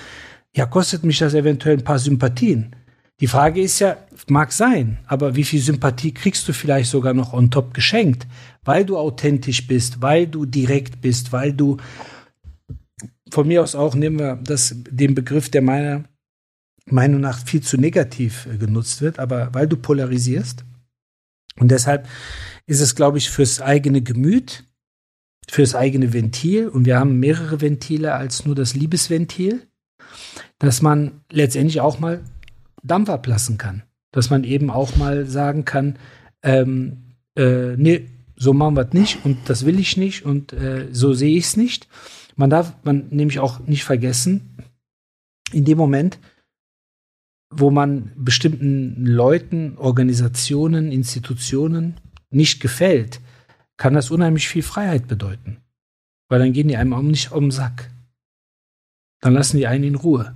[0.56, 2.76] Ja, kostet mich das eventuell ein paar Sympathien.
[3.20, 3.98] Die Frage ist ja,
[4.28, 8.28] mag sein, aber wie viel Sympathie kriegst du vielleicht sogar noch on top geschenkt,
[8.64, 11.78] weil du authentisch bist, weil du direkt bist, weil du
[13.32, 16.06] von mir aus auch nehmen wir das, den Begriff, der meiner
[16.92, 20.66] Meinung nach viel zu negativ äh, genutzt wird, aber weil du polarisierst.
[21.58, 22.08] Und deshalb
[22.66, 24.64] ist es, glaube ich, fürs eigene Gemüt,
[25.50, 29.68] fürs eigene Ventil, und wir haben mehrere Ventile als nur das Liebesventil,
[30.60, 32.22] dass man letztendlich auch mal
[32.84, 33.84] Dampf ablassen kann.
[34.12, 35.98] Dass man eben auch mal sagen kann,
[36.44, 40.88] ähm, äh, nee, so machen wir es nicht und das will ich nicht und äh,
[40.92, 41.88] so sehe ich es nicht.
[42.36, 44.58] Man darf man nämlich auch nicht vergessen,
[45.52, 46.20] in dem Moment,
[47.50, 51.96] wo man bestimmten Leuten, Organisationen, Institutionen
[52.30, 53.22] nicht gefällt,
[53.78, 55.58] kann das unheimlich viel Freiheit bedeuten.
[56.28, 57.90] Weil dann gehen die einem auch nicht um den Sack.
[59.22, 60.36] Dann lassen die einen in Ruhe.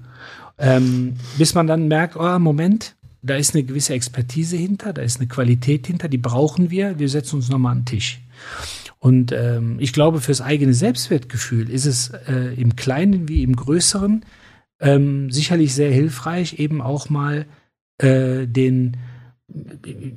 [0.58, 5.20] Ähm, bis man dann merkt, oh, Moment, da ist eine gewisse Expertise hinter, da ist
[5.20, 8.22] eine Qualität hinter, die brauchen wir, wir setzen uns nochmal an den Tisch.
[9.00, 14.26] Und ähm, ich glaube, fürs eigene Selbstwertgefühl ist es äh, im Kleinen wie im Größeren
[14.84, 17.48] ähm, sicherlich sehr hilfreich, eben auch mal
[17.98, 18.98] äh, den,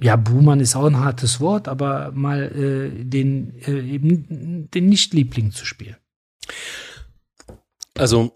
[0.02, 5.52] ja, Buhmann ist auch ein hartes Wort, aber mal äh, den, äh, eben den Nicht-Liebling
[5.52, 5.96] zu spielen.
[7.96, 8.32] Also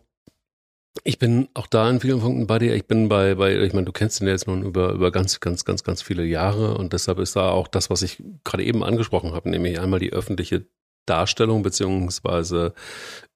[1.03, 2.74] ich bin auch da in vielen Punkten bei dir.
[2.74, 5.64] Ich bin bei, bei ich meine, du kennst ihn jetzt nun über, über ganz, ganz,
[5.64, 9.33] ganz, ganz viele Jahre und deshalb ist da auch das, was ich gerade eben angesprochen
[9.33, 10.66] habe, nämlich einmal die öffentliche
[11.07, 12.74] Darstellung beziehungsweise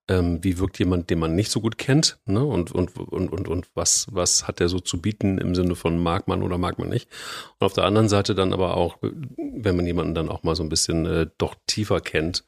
[0.09, 2.45] ähm, wie wirkt jemand, den man nicht so gut kennt, ne?
[2.45, 6.03] Und, und, und, und, und was, was hat der so zu bieten im Sinne von
[6.03, 7.09] mag man oder mag man nicht.
[7.59, 10.63] Und auf der anderen Seite dann aber auch, wenn man jemanden dann auch mal so
[10.63, 12.45] ein bisschen äh, doch tiefer kennt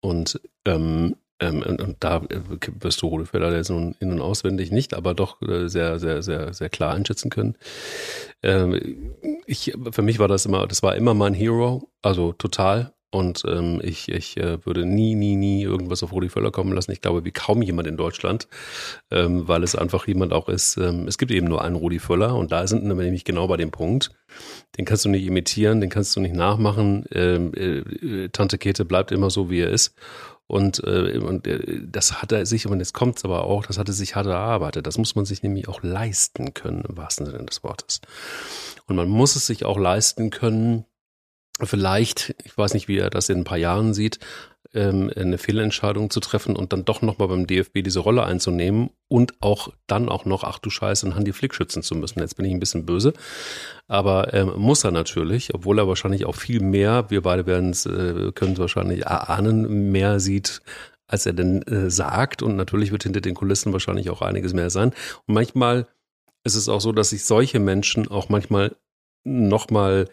[0.00, 2.40] und ähm, ähm, und, und, da äh,
[2.80, 6.54] wirst du Rodefeller jetzt nun in- und auswendig nicht, aber doch äh, sehr, sehr, sehr,
[6.54, 7.56] sehr klar einschätzen können.
[8.42, 9.14] Ähm,
[9.46, 12.93] ich, für mich war das immer, das war immer mein Hero, also total.
[13.14, 16.90] Und ähm, ich, ich äh, würde nie, nie, nie irgendwas auf Rudi Völler kommen lassen.
[16.90, 18.48] Ich glaube, wie kaum jemand in Deutschland,
[19.12, 20.78] ähm, weil es einfach jemand auch ist.
[20.78, 23.56] Ähm, es gibt eben nur einen Rudi Völler und da sind wir nämlich genau bei
[23.56, 24.10] dem Punkt.
[24.76, 27.04] Den kannst du nicht imitieren, den kannst du nicht nachmachen.
[27.12, 29.94] Ähm, äh, Tante Kete bleibt immer so, wie er ist.
[30.48, 33.78] Und, äh, und äh, das hat er sich, und jetzt kommt es aber auch, das
[33.78, 34.88] hatte sich hart erarbeitet.
[34.88, 38.00] Das muss man sich nämlich auch leisten können, im wahrsten Sinne des Wortes.
[38.88, 40.84] Und man muss es sich auch leisten können,
[41.62, 44.18] vielleicht, ich weiß nicht, wie er das in ein paar Jahren sieht,
[44.74, 49.34] ähm, eine Fehlentscheidung zu treffen und dann doch nochmal beim DFB diese Rolle einzunehmen und
[49.40, 52.18] auch dann auch noch, ach du Scheiße, einen Handy Flick schützen zu müssen.
[52.18, 53.12] Jetzt bin ich ein bisschen böse,
[53.86, 57.86] aber ähm, muss er natürlich, obwohl er wahrscheinlich auch viel mehr, wir beide werden es,
[57.86, 60.60] äh, können es wahrscheinlich erahnen, mehr sieht,
[61.06, 64.70] als er denn äh, sagt und natürlich wird hinter den Kulissen wahrscheinlich auch einiges mehr
[64.70, 64.92] sein.
[65.26, 65.86] Und manchmal
[66.42, 68.74] ist es auch so, dass sich solche Menschen auch manchmal
[69.24, 70.08] nochmal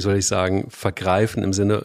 [0.00, 1.84] wie soll ich sagen, vergreifen im Sinne,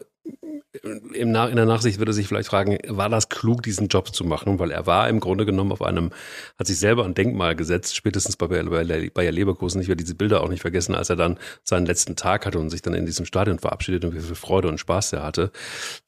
[0.84, 4.58] im in der Nachsicht würde sich vielleicht fragen, war das klug, diesen Job zu machen?
[4.58, 6.12] Weil er war im Grunde genommen auf einem,
[6.58, 9.82] hat sich selber ein Denkmal gesetzt, spätestens bei Bayer Leverkusen.
[9.82, 12.70] Ich werde diese Bilder auch nicht vergessen, als er dann seinen letzten Tag hatte und
[12.70, 15.52] sich dann in diesem Stadion verabschiedet und wie viel Freude und Spaß er hatte.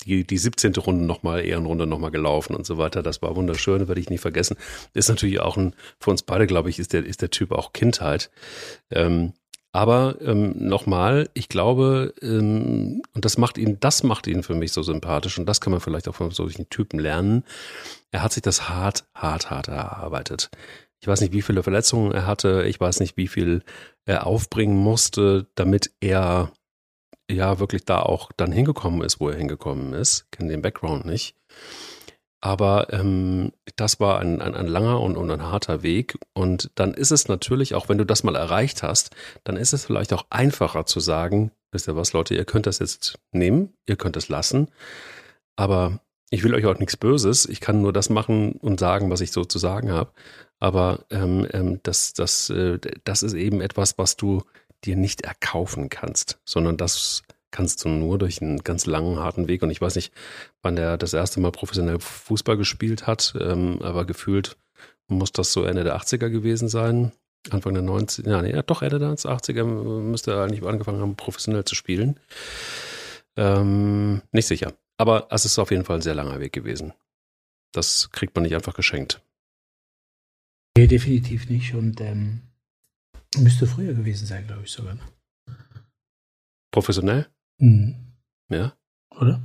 [0.05, 0.73] Die, die 17.
[0.75, 3.03] Runde nochmal, Ehrenrunde nochmal gelaufen und so weiter.
[3.03, 4.55] Das war wunderschön, werde ich nie vergessen.
[4.93, 7.73] Ist natürlich auch ein, für uns beide, glaube ich, ist der, ist der Typ auch
[7.73, 8.29] Kindheit.
[8.91, 9.33] Ähm,
[9.77, 14.71] aber ähm, nochmal, ich glaube, ähm, und das macht ihn, das macht ihn für mich
[14.71, 17.43] so sympathisch und das kann man vielleicht auch von solchen Typen lernen.
[18.09, 20.49] Er hat sich das hart, hart, hart erarbeitet.
[20.99, 22.63] Ich weiß nicht, wie viele Verletzungen er hatte.
[22.63, 23.61] Ich weiß nicht, wie viel
[24.05, 26.51] er aufbringen musste, damit er
[27.29, 30.25] ja wirklich da auch dann hingekommen ist, wo er hingekommen ist.
[30.31, 31.35] Kenne den Background nicht.
[32.39, 36.17] Aber ähm, das war ein, ein, ein langer und, und ein harter Weg.
[36.33, 39.85] Und dann ist es natürlich, auch wenn du das mal erreicht hast, dann ist es
[39.85, 43.95] vielleicht auch einfacher zu sagen, wisst ihr was, Leute, ihr könnt das jetzt nehmen, ihr
[43.95, 44.69] könnt es lassen.
[45.55, 47.47] Aber ich will euch auch nichts Böses.
[47.47, 50.11] Ich kann nur das machen und sagen, was ich so zu sagen habe.
[50.59, 54.43] Aber ähm, ähm, das, das, äh, das ist eben etwas, was du
[54.83, 59.63] dir nicht erkaufen kannst, sondern das kannst du nur durch einen ganz langen, harten Weg.
[59.63, 60.13] Und ich weiß nicht,
[60.61, 64.57] wann der das erste Mal professionell Fußball gespielt hat, ähm, aber gefühlt
[65.07, 67.11] muss das so Ende der 80er gewesen sein.
[67.49, 71.63] Anfang der 90er, ja, nee, doch Ende der 80er müsste er eigentlich angefangen haben, professionell
[71.63, 72.19] zu spielen.
[73.37, 74.73] Ähm, nicht sicher.
[74.97, 76.93] Aber es ist auf jeden Fall ein sehr langer Weg gewesen.
[77.71, 79.21] Das kriegt man nicht einfach geschenkt.
[80.77, 81.73] Nee, definitiv nicht.
[81.73, 82.41] Und ähm,
[83.37, 84.95] müsste früher gewesen sein, glaube ich sogar.
[84.95, 85.01] Ne?
[86.71, 87.27] Professionell?
[87.59, 87.95] Mhm.
[88.49, 88.73] Ja.
[89.19, 89.41] Oder?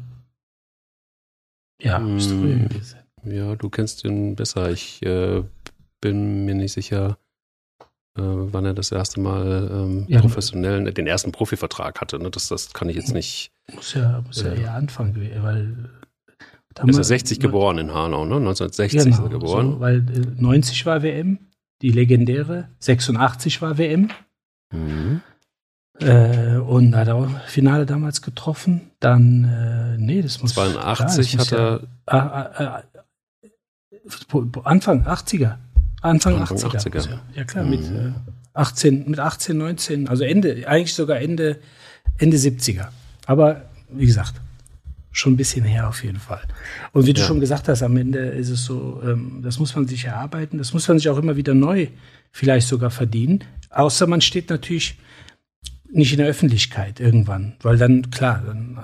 [1.81, 2.69] Ja, sein.
[3.25, 4.71] Ja, du kennst ihn besser.
[4.71, 5.43] Ich äh,
[6.01, 7.19] bin mir nicht sicher,
[8.17, 10.21] äh, wann er das erste Mal ähm, Ja.
[10.21, 12.19] professionellen, den ersten Profivertrag hatte.
[12.19, 12.31] Ne?
[12.31, 13.51] Das, das kann ich jetzt nicht.
[13.75, 15.91] Muss ja, muss ja, eher Anfang gewesen, weil.
[16.75, 18.37] da Ist er 60 geboren in Hanau, ne?
[18.37, 19.73] 1960 ist Genau, er geboren.
[19.73, 21.39] so, weil äh, 90 war WM,
[21.81, 24.11] die legendäre, 86 war WM.
[24.73, 25.21] Mhm.
[26.03, 28.83] Äh, und hat auch Finale damals getroffen.
[29.01, 30.55] Dann, äh, nee, das muss.
[30.55, 32.83] 82 klar, das hat er, Ja, ah, ah,
[33.45, 35.59] ah, Anfang 80er.
[36.01, 36.77] Anfang, Anfang 80er.
[36.77, 36.95] 80er.
[36.95, 37.97] muss Ja, ja klar, mit, Mhm.
[37.97, 41.59] äh, 18, mit 18, 19, also Ende, eigentlich sogar Ende,
[42.19, 42.89] Ende 70er.
[43.27, 44.35] Aber wie gesagt,
[45.13, 46.43] schon ein bisschen her auf jeden Fall.
[46.93, 47.27] Und wie du Ja.
[47.27, 50.73] schon gesagt hast, am Ende ist es so, ähm, das muss man sich erarbeiten, das
[50.73, 51.87] muss man sich auch immer wieder neu
[52.33, 53.45] vielleicht sogar verdienen.
[53.71, 54.99] Außer man steht natürlich
[55.93, 58.79] nicht in der Öffentlichkeit irgendwann, weil dann, klar, dann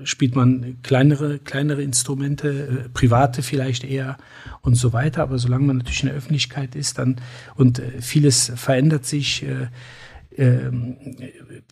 [0.00, 4.16] äh, spielt man kleinere, kleinere Instrumente, äh, private vielleicht eher
[4.62, 7.16] und so weiter, aber solange man natürlich in der Öffentlichkeit ist, dann
[7.56, 9.66] und äh, vieles verändert sich, äh,
[10.38, 10.96] ähm,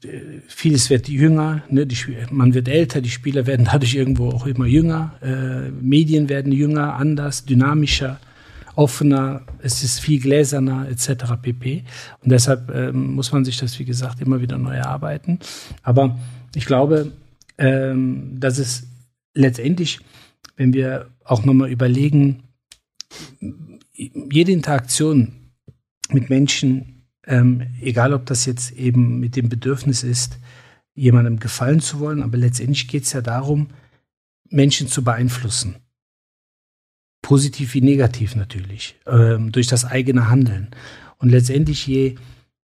[0.05, 1.89] äh, vieles wird jünger, ne?
[2.31, 5.15] man wird älter, die Spieler werden dadurch irgendwo auch immer jünger,
[5.81, 8.21] Medien werden jünger, anders, dynamischer,
[8.79, 11.35] offener, es ist viel gläserner etc.
[11.43, 11.85] pp.
[12.23, 15.41] Und deshalb ähm, muss man sich das, wie gesagt, immer wieder neu erarbeiten.
[15.83, 16.17] Aber
[16.55, 17.11] ich glaube,
[17.59, 18.87] ähm, dass es
[19.35, 19.99] letztendlich,
[20.57, 22.45] wenn wir auch nochmal überlegen,
[23.93, 25.51] jede Interaktion
[26.11, 30.39] mit Menschen, ähm, egal ob das jetzt eben mit dem Bedürfnis ist,
[30.95, 33.71] jemandem gefallen zu wollen, aber letztendlich geht es ja darum,
[34.51, 35.75] Menschen zu beeinflussen.
[37.29, 40.69] Positiv wie negativ natürlich, ähm, durch das eigene Handeln.
[41.19, 42.15] Und letztendlich, je,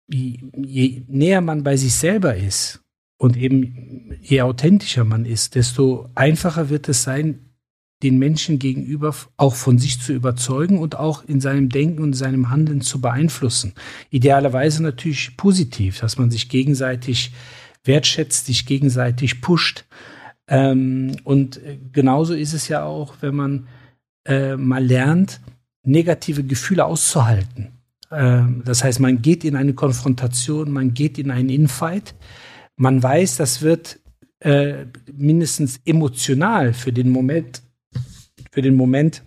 [0.08, 2.80] je, näher man bei sich selber ist
[3.18, 7.40] und eben je authentischer man ist, desto einfacher wird es sein,
[8.04, 12.48] den Menschen gegenüber auch von sich zu überzeugen und auch in seinem Denken und seinem
[12.48, 13.72] Handeln zu beeinflussen.
[14.10, 17.32] Idealerweise natürlich positiv, dass man sich gegenseitig
[17.82, 19.86] wertschätzt, sich gegenseitig pusht.
[20.46, 23.66] Ähm, und äh, genauso ist es ja auch, wenn man
[24.24, 25.40] äh, mal lernt,
[25.84, 27.72] negative Gefühle auszuhalten.
[28.10, 32.14] Ähm, das heißt, man geht in eine Konfrontation, man geht in einen Infight.
[32.76, 34.00] Man weiß, das wird
[34.40, 37.62] äh, mindestens emotional für den Moment,
[38.50, 39.22] für den Moment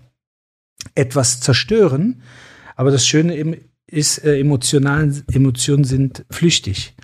[0.94, 2.22] etwas zerstören.
[2.76, 6.96] Aber das Schöne ist, äh, emotionalen, Emotionen sind flüchtig.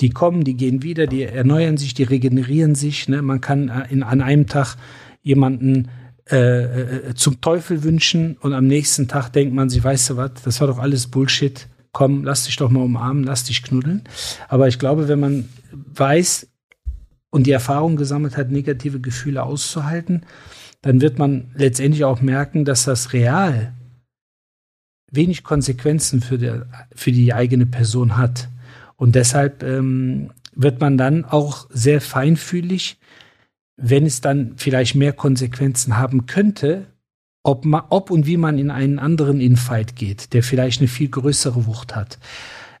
[0.00, 3.08] Die kommen, die gehen wieder, die erneuern sich, die regenerieren sich.
[3.08, 3.20] Ne?
[3.22, 4.76] Man kann äh, in, an einem Tag
[5.22, 5.88] jemanden
[6.30, 10.32] äh, äh, zum Teufel wünschen und am nächsten Tag denkt man sich, weißt du was,
[10.44, 11.68] das war doch alles Bullshit.
[11.92, 14.04] Komm, lass dich doch mal umarmen, lass dich knuddeln.
[14.48, 16.48] Aber ich glaube, wenn man weiß
[17.30, 20.26] und die Erfahrung gesammelt hat, negative Gefühle auszuhalten,
[20.82, 23.72] dann wird man letztendlich auch merken, dass das real
[25.10, 28.48] wenig Konsequenzen für, der, für die eigene Person hat.
[28.96, 32.98] Und deshalb ähm, wird man dann auch sehr feinfühlig,
[33.78, 36.86] wenn es dann vielleicht mehr Konsequenzen haben könnte,
[37.44, 41.08] ob, ma, ob und wie man in einen anderen Infight geht, der vielleicht eine viel
[41.08, 42.18] größere Wucht hat.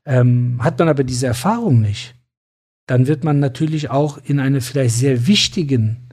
[0.04, 2.14] Ähm, hat man aber diese Erfahrung nicht,
[2.86, 6.08] dann wird man natürlich auch in einer vielleicht sehr wichtigen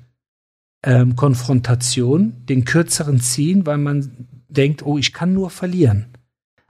[0.83, 6.05] ähm, Konfrontation den kürzeren ziehen, weil man denkt, oh, ich kann nur verlieren.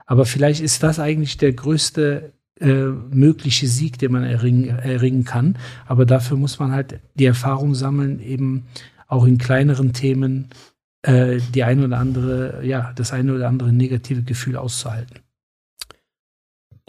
[0.06, 5.58] Aber vielleicht ist das eigentlich der größte äh, mögliche Sieg, den man erringen, erringen kann.
[5.86, 8.64] Aber dafür muss man halt die Erfahrung sammeln, eben
[9.08, 10.48] auch in kleineren Themen
[11.02, 15.20] äh, die eine oder andere, ja, das eine oder andere negative Gefühl auszuhalten.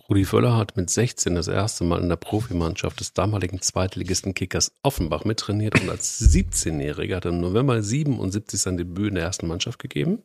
[0.09, 4.71] Rudi Völler hat mit 16 das erste Mal in der Profimannschaft des damaligen Zweitligisten Kickers
[4.81, 9.47] Offenbach mittrainiert und als 17-Jähriger hat er im November 77 sein Debüt in der ersten
[9.47, 10.19] Mannschaft gegeben.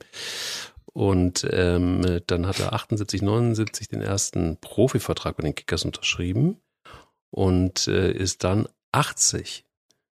[0.95, 6.59] Und ähm, dann hat er 78, 79 den ersten Profivertrag bei den Kickers unterschrieben
[7.31, 9.65] und äh, ist dann 80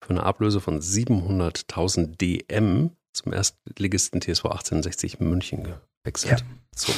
[0.02, 5.62] für eine Ablöse von 700.000 DM zum Erstligisten TSV 1860 München
[6.02, 6.40] gewechselt.
[6.40, 6.46] Ja.
[6.74, 6.92] So,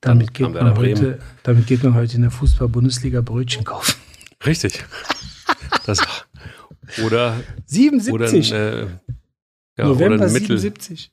[0.00, 3.94] Damit geht, man heute, damit geht man heute in der Fußball-Bundesliga Brötchen kaufen.
[4.44, 4.84] richtig.
[5.86, 8.12] Das war, oder 77.
[8.12, 8.86] Oder ein, äh,
[9.78, 11.12] ja, November oder ein Mittel, 77.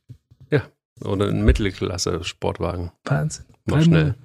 [1.04, 2.92] oder ein Mittelklasse-Sportwagen.
[3.06, 3.46] Wahnsinn.
[3.66, 4.04] Drei, schnell.
[4.04, 4.20] Monate,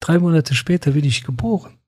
[0.00, 1.78] drei Monate später bin ich geboren.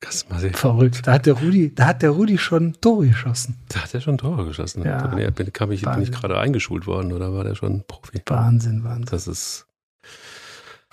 [0.00, 0.52] Das mal sehen.
[0.52, 1.06] Verrückt.
[1.06, 3.56] Da hat der Rudi, da hat der Rudi schon Tore geschossen.
[3.68, 4.84] Da hat er schon Tore geschossen.
[4.84, 5.06] Ja.
[5.08, 8.20] Da bin, kam ich, bin ich gerade eingeschult worden oder war der schon Profi?
[8.26, 9.06] Wahnsinn, Wahnsinn.
[9.06, 9.66] Das ist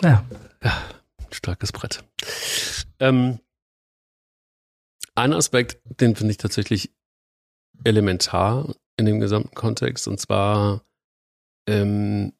[0.01, 0.23] ja,
[0.63, 0.73] ja
[1.31, 2.03] starkes Brett.
[2.99, 3.39] Ähm,
[5.15, 6.93] ein Aspekt, den finde ich tatsächlich
[7.83, 10.83] elementar in dem gesamten Kontext, und zwar,
[11.67, 12.33] ähm,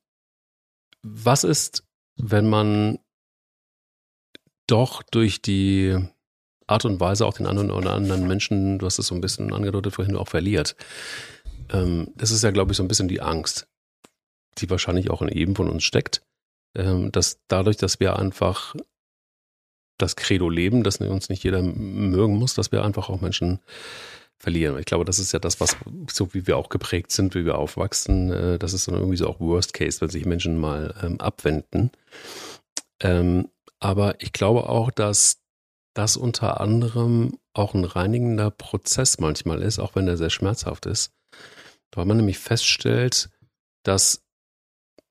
[1.03, 1.83] was ist,
[2.15, 2.99] wenn man
[4.67, 5.97] doch durch die
[6.67, 9.53] Art und Weise auch den anderen oder anderen Menschen, du hast es so ein bisschen
[9.53, 10.75] angedeutet vorhin, auch verliert.
[11.69, 13.67] Ähm, das ist ja, glaube ich, so ein bisschen die Angst,
[14.57, 16.21] die wahrscheinlich auch in jedem von uns steckt,
[16.75, 18.75] ähm, dass dadurch, dass wir einfach
[19.97, 23.59] das Credo leben, dass uns nicht jeder mögen muss, dass wir einfach auch Menschen
[24.41, 24.77] verlieren.
[24.79, 25.77] Ich glaube, das ist ja das, was,
[26.11, 29.27] so wie wir auch geprägt sind, wie wir aufwachsen, äh, das ist dann irgendwie so
[29.27, 31.91] auch Worst Case, wenn sich Menschen mal ähm, abwenden.
[33.01, 35.41] Ähm, aber ich glaube auch, dass
[35.93, 41.13] das unter anderem auch ein reinigender Prozess manchmal ist, auch wenn der sehr schmerzhaft ist.
[41.93, 43.29] Weil man nämlich feststellt,
[43.83, 44.23] dass,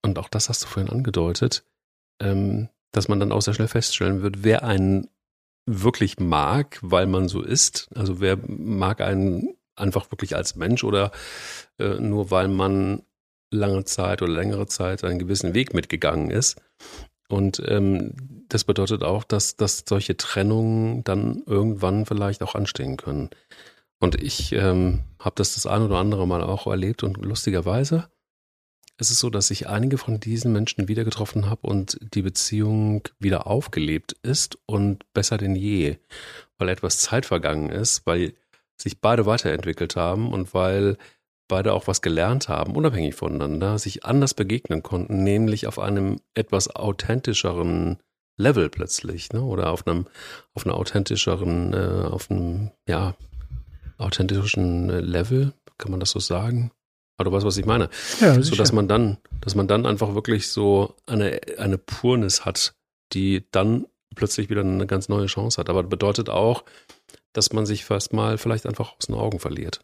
[0.03, 1.65] und auch das hast du vorhin angedeutet,
[2.21, 5.09] ähm, dass man dann auch sehr schnell feststellen wird, wer einen
[5.71, 7.89] wirklich mag, weil man so ist.
[7.95, 11.11] Also wer mag einen einfach wirklich als Mensch oder
[11.79, 13.03] äh, nur weil man
[13.51, 16.61] lange Zeit oder längere Zeit einen gewissen Weg mitgegangen ist.
[17.29, 23.31] Und ähm, das bedeutet auch, dass, dass solche Trennungen dann irgendwann vielleicht auch anstehen können.
[24.01, 28.09] Und ich ähm, habe das das ein oder andere Mal auch erlebt und lustigerweise
[29.01, 33.09] es ist so, dass ich einige von diesen Menschen wieder getroffen habe und die Beziehung
[33.19, 35.97] wieder aufgelebt ist und besser denn je,
[36.59, 38.35] weil etwas Zeit vergangen ist, weil
[38.77, 40.99] sich beide weiterentwickelt haben und weil
[41.49, 46.69] beide auch was gelernt haben, unabhängig voneinander, sich anders begegnen konnten, nämlich auf einem etwas
[46.69, 47.99] authentischeren
[48.37, 49.43] Level plötzlich, ne?
[49.43, 50.07] Oder auf einem,
[50.55, 53.15] auf einer authentischeren, äh, auf einem, ja,
[53.99, 56.71] authentischen Level, kann man das so sagen?
[57.21, 57.91] Aber du weißt, was ich meine.
[58.19, 62.73] Ja, so dass man dann, dass man dann einfach wirklich so eine, eine Purnis hat,
[63.13, 65.69] die dann plötzlich wieder eine ganz neue Chance hat.
[65.69, 66.65] Aber bedeutet auch,
[67.35, 69.83] dass man sich fast mal vielleicht einfach aus den Augen verliert.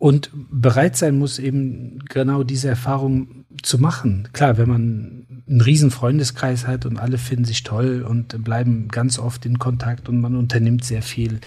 [0.00, 4.28] Und bereit sein muss, eben genau diese Erfahrung zu machen.
[4.32, 9.18] Klar, wenn man einen riesen Freundeskreis hat und alle finden sich toll und bleiben ganz
[9.18, 11.40] oft in Kontakt und man unternimmt sehr viel.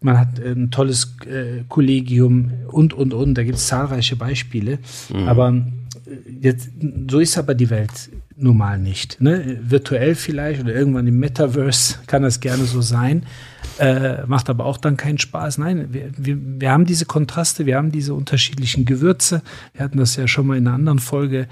[0.00, 3.34] Man hat ein tolles äh, Kollegium und, und, und.
[3.34, 4.78] Da gibt es zahlreiche Beispiele.
[5.12, 5.28] Mhm.
[5.28, 6.70] Aber äh, jetzt,
[7.10, 9.20] so ist aber die Welt nun mal nicht.
[9.20, 9.58] Ne?
[9.62, 13.26] Virtuell vielleicht oder irgendwann im Metaverse kann das gerne so sein.
[13.78, 15.58] Äh, macht aber auch dann keinen Spaß.
[15.58, 19.42] Nein, wir, wir, wir haben diese Kontraste, wir haben diese unterschiedlichen Gewürze.
[19.72, 21.48] Wir hatten das ja schon mal in einer anderen Folge,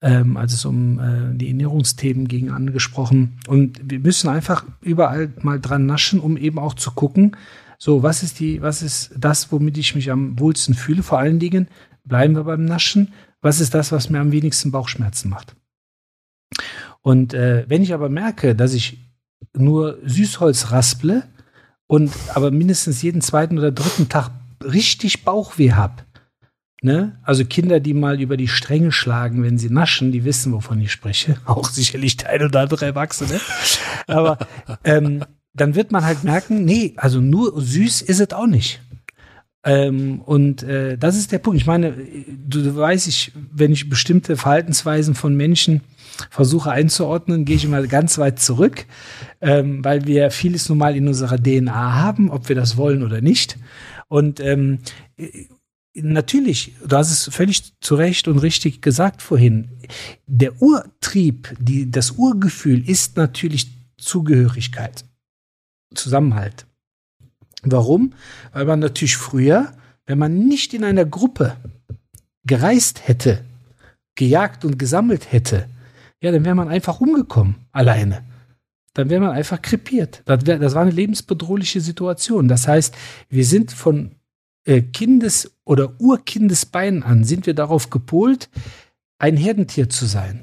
[0.00, 3.38] ähm, als es um äh, die Ernährungsthemen ging, angesprochen.
[3.46, 7.36] Und wir müssen einfach überall mal dran naschen, um eben auch zu gucken,
[7.80, 11.04] so, was ist die, was ist das, womit ich mich am wohlsten fühle?
[11.04, 11.68] Vor allen Dingen
[12.04, 13.12] bleiben wir beim Naschen.
[13.40, 15.54] Was ist das, was mir am wenigsten Bauchschmerzen macht?
[17.02, 18.98] Und äh, wenn ich aber merke, dass ich
[19.56, 21.22] nur Süßholz rasple
[21.88, 24.30] und aber mindestens jeden zweiten oder dritten Tag
[24.62, 26.04] richtig Bauchweh habe,
[26.82, 27.18] ne?
[27.24, 30.92] Also Kinder, die mal über die Stränge schlagen, wenn sie naschen, die wissen, wovon ich
[30.92, 31.38] spreche.
[31.46, 33.40] Auch sicherlich der ein oder andere Erwachsene.
[34.06, 34.38] aber
[34.84, 35.24] ähm,
[35.54, 38.80] dann wird man halt merken, nee, also nur süß ist es auch nicht.
[39.64, 41.60] Ähm, und äh, das ist der Punkt.
[41.60, 45.80] Ich meine, du, du weißt, ich, wenn ich bestimmte Verhaltensweisen von Menschen
[46.30, 48.86] versuche einzuordnen, gehe ich immer ganz weit zurück,
[49.40, 53.20] ähm, weil wir vieles nun mal in unserer DNA haben, ob wir das wollen oder
[53.20, 53.58] nicht.
[54.08, 54.78] Und ähm,
[55.94, 59.68] natürlich, du hast es völlig zu Recht und richtig gesagt vorhin,
[60.26, 65.04] der Urtrieb, die, das Urgefühl ist natürlich Zugehörigkeit,
[65.94, 66.66] Zusammenhalt.
[67.62, 68.12] Warum?
[68.52, 69.72] Weil man natürlich früher,
[70.06, 71.56] wenn man nicht in einer Gruppe
[72.44, 73.44] gereist hätte,
[74.14, 75.68] gejagt und gesammelt hätte,
[76.20, 78.24] ja, dann wäre man einfach umgekommen, alleine.
[78.94, 80.22] Dann wäre man einfach krepiert.
[80.24, 82.48] Das, wär, das war eine lebensbedrohliche Situation.
[82.48, 82.94] Das heißt,
[83.28, 84.16] wir sind von
[84.64, 88.48] äh, Kindes- oder Urkindesbeinen an, sind wir darauf gepolt,
[89.18, 90.42] ein Herdentier zu sein.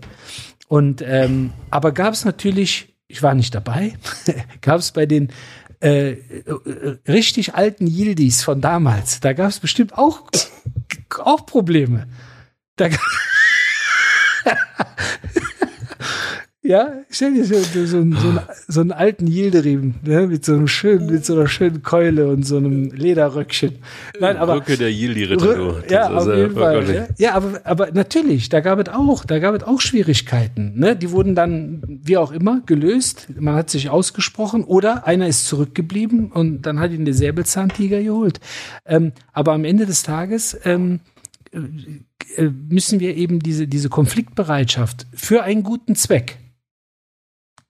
[0.68, 3.94] Und ähm, aber gab es natürlich, ich war nicht dabei,
[4.62, 5.30] gab es bei den
[5.82, 10.24] äh, äh, richtig alten Yildis von damals, da gab es bestimmt auch,
[11.20, 12.08] auch Probleme.
[12.78, 12.90] Da
[16.66, 20.68] Ja, stell dir so, so, so, so, so einen alten Yildirim, ne, mit so einem
[20.68, 23.74] schönen, mit so einer schönen Keule und so einem Lederröckchen.
[24.20, 24.56] Nein, aber.
[24.56, 26.92] Rücke der Yildi-Ritter, Ja, auf jeden Fall.
[26.92, 30.96] Ja, ja, aber, aber natürlich, da gab es auch, da gab es auch Schwierigkeiten, ne,
[30.96, 33.28] die wurden dann, wie auch immer, gelöst.
[33.40, 38.40] Man hat sich ausgesprochen oder einer ist zurückgeblieben und dann hat ihn der Säbelzahntiger geholt.
[38.88, 41.02] Ähm, aber am Ende des Tages, ähm,
[41.54, 46.40] äh, müssen wir eben diese, diese Konfliktbereitschaft für einen guten Zweck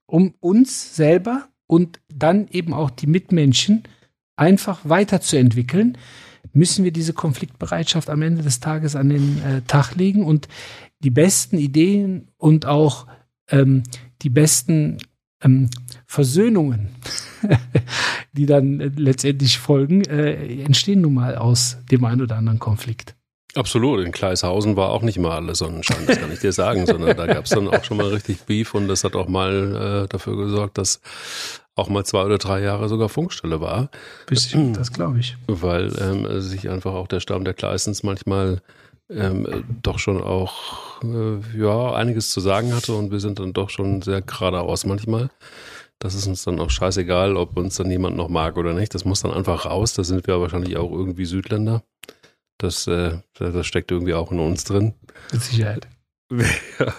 [0.06, 3.84] um uns selber und dann eben auch die Mitmenschen
[4.36, 5.98] einfach weiterzuentwickeln,
[6.54, 10.48] müssen wir diese Konfliktbereitschaft am Ende des Tages an den äh, Tag legen und
[11.00, 13.08] die besten Ideen und auch
[13.50, 13.84] ähm,
[14.22, 14.98] die besten
[15.44, 15.70] ähm,
[16.06, 16.90] Versöhnungen,
[18.34, 23.15] die dann äh, letztendlich folgen, äh, entstehen nun mal aus dem einen oder anderen Konflikt.
[23.56, 27.16] Absolut, in Kleishausen war auch nicht mal alles Sonnenschein, das kann ich dir sagen, sondern
[27.16, 30.08] da gab es dann auch schon mal richtig Beef und das hat auch mal äh,
[30.10, 31.00] dafür gesorgt, dass
[31.76, 33.90] auch mal zwei oder drei Jahre sogar Funkstelle war.
[34.28, 35.38] Bisschen, das glaube ich.
[35.48, 38.62] Weil ähm, sich einfach auch der Stamm der Kleisens manchmal
[39.10, 43.70] ähm, doch schon auch äh, ja einiges zu sagen hatte und wir sind dann doch
[43.70, 45.30] schon sehr geradeaus manchmal.
[46.00, 48.94] Das ist uns dann auch scheißegal, ob uns dann jemand noch mag oder nicht.
[48.94, 49.94] Das muss dann einfach raus.
[49.94, 51.84] Da sind wir wahrscheinlich auch irgendwie Südländer.
[52.66, 54.96] Das, äh, das steckt irgendwie auch in uns drin.
[55.32, 55.88] Mit Sicherheit.
[56.80, 56.94] Ja,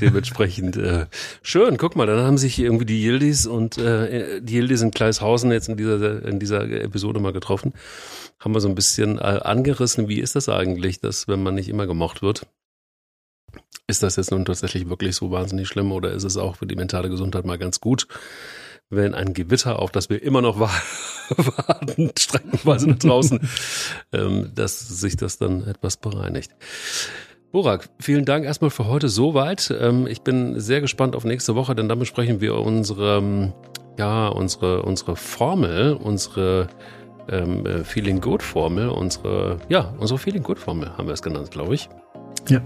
[0.00, 1.06] dementsprechend äh,
[1.42, 1.76] schön.
[1.76, 5.68] Guck mal, dann haben sich irgendwie die Yildiz und äh, die Yildiz in Kleishausen jetzt
[5.68, 7.74] in dieser in dieser Episode mal getroffen.
[8.40, 10.08] Haben wir so ein bisschen äh, angerissen.
[10.08, 12.46] Wie ist das eigentlich, dass wenn man nicht immer gemocht wird?
[13.86, 16.76] Ist das jetzt nun tatsächlich wirklich so wahnsinnig schlimm oder ist es auch für die
[16.76, 18.08] mentale Gesundheit mal ganz gut?
[18.90, 20.58] Wenn ein Gewitter, auf das wir immer noch
[21.30, 23.40] warten, streckenweise nach draußen,
[24.12, 26.52] ähm, dass sich das dann etwas bereinigt.
[27.50, 29.74] Burak, vielen Dank erstmal für heute soweit.
[29.78, 33.54] Ähm, ich bin sehr gespannt auf nächste Woche, denn dann besprechen wir unsere,
[33.98, 36.68] ja, unsere, unsere Formel, unsere
[37.30, 41.50] ähm, äh, Feeling Good Formel, unsere, ja, unsere Feeling Good Formel haben wir es genannt,
[41.50, 41.88] glaube ich.
[42.48, 42.60] Ja.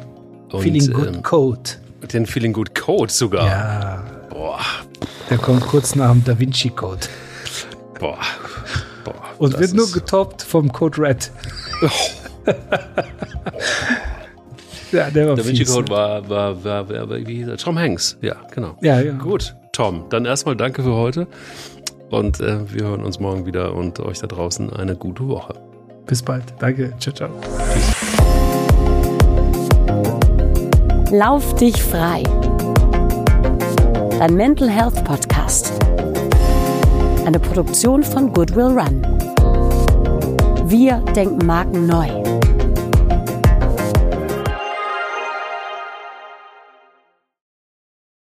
[0.51, 1.70] Und, Feeling Good ähm, Code.
[2.12, 3.47] Den Feeling Good Code sogar.
[3.47, 4.12] Ja.
[4.33, 4.61] Boah,
[5.28, 7.07] der kommt kurz nach dem Da Vinci Code.
[7.99, 8.16] Boah.
[9.05, 11.30] Boah Und wird nur getoppt vom Code Red.
[14.93, 17.62] ja, der war Da Vinci Code war, war, war, war, war, wie hieß?
[17.62, 18.16] Tom Hanks.
[18.22, 18.76] Ja, genau.
[18.80, 19.12] Ja, ja.
[19.12, 21.26] Gut, Tom, dann erstmal danke für heute.
[22.09, 25.55] Und äh, wir hören uns morgen wieder und euch da draußen eine gute Woche.
[26.07, 26.45] Bis bald.
[26.59, 26.95] Danke.
[26.99, 27.30] Ciao, ciao.
[31.11, 32.22] Lauf dich frei
[34.23, 35.73] dein Mental Health Podcast.
[37.27, 39.03] Eine Produktion von Goodwill Run.
[40.64, 42.07] Wir denken Marken neu.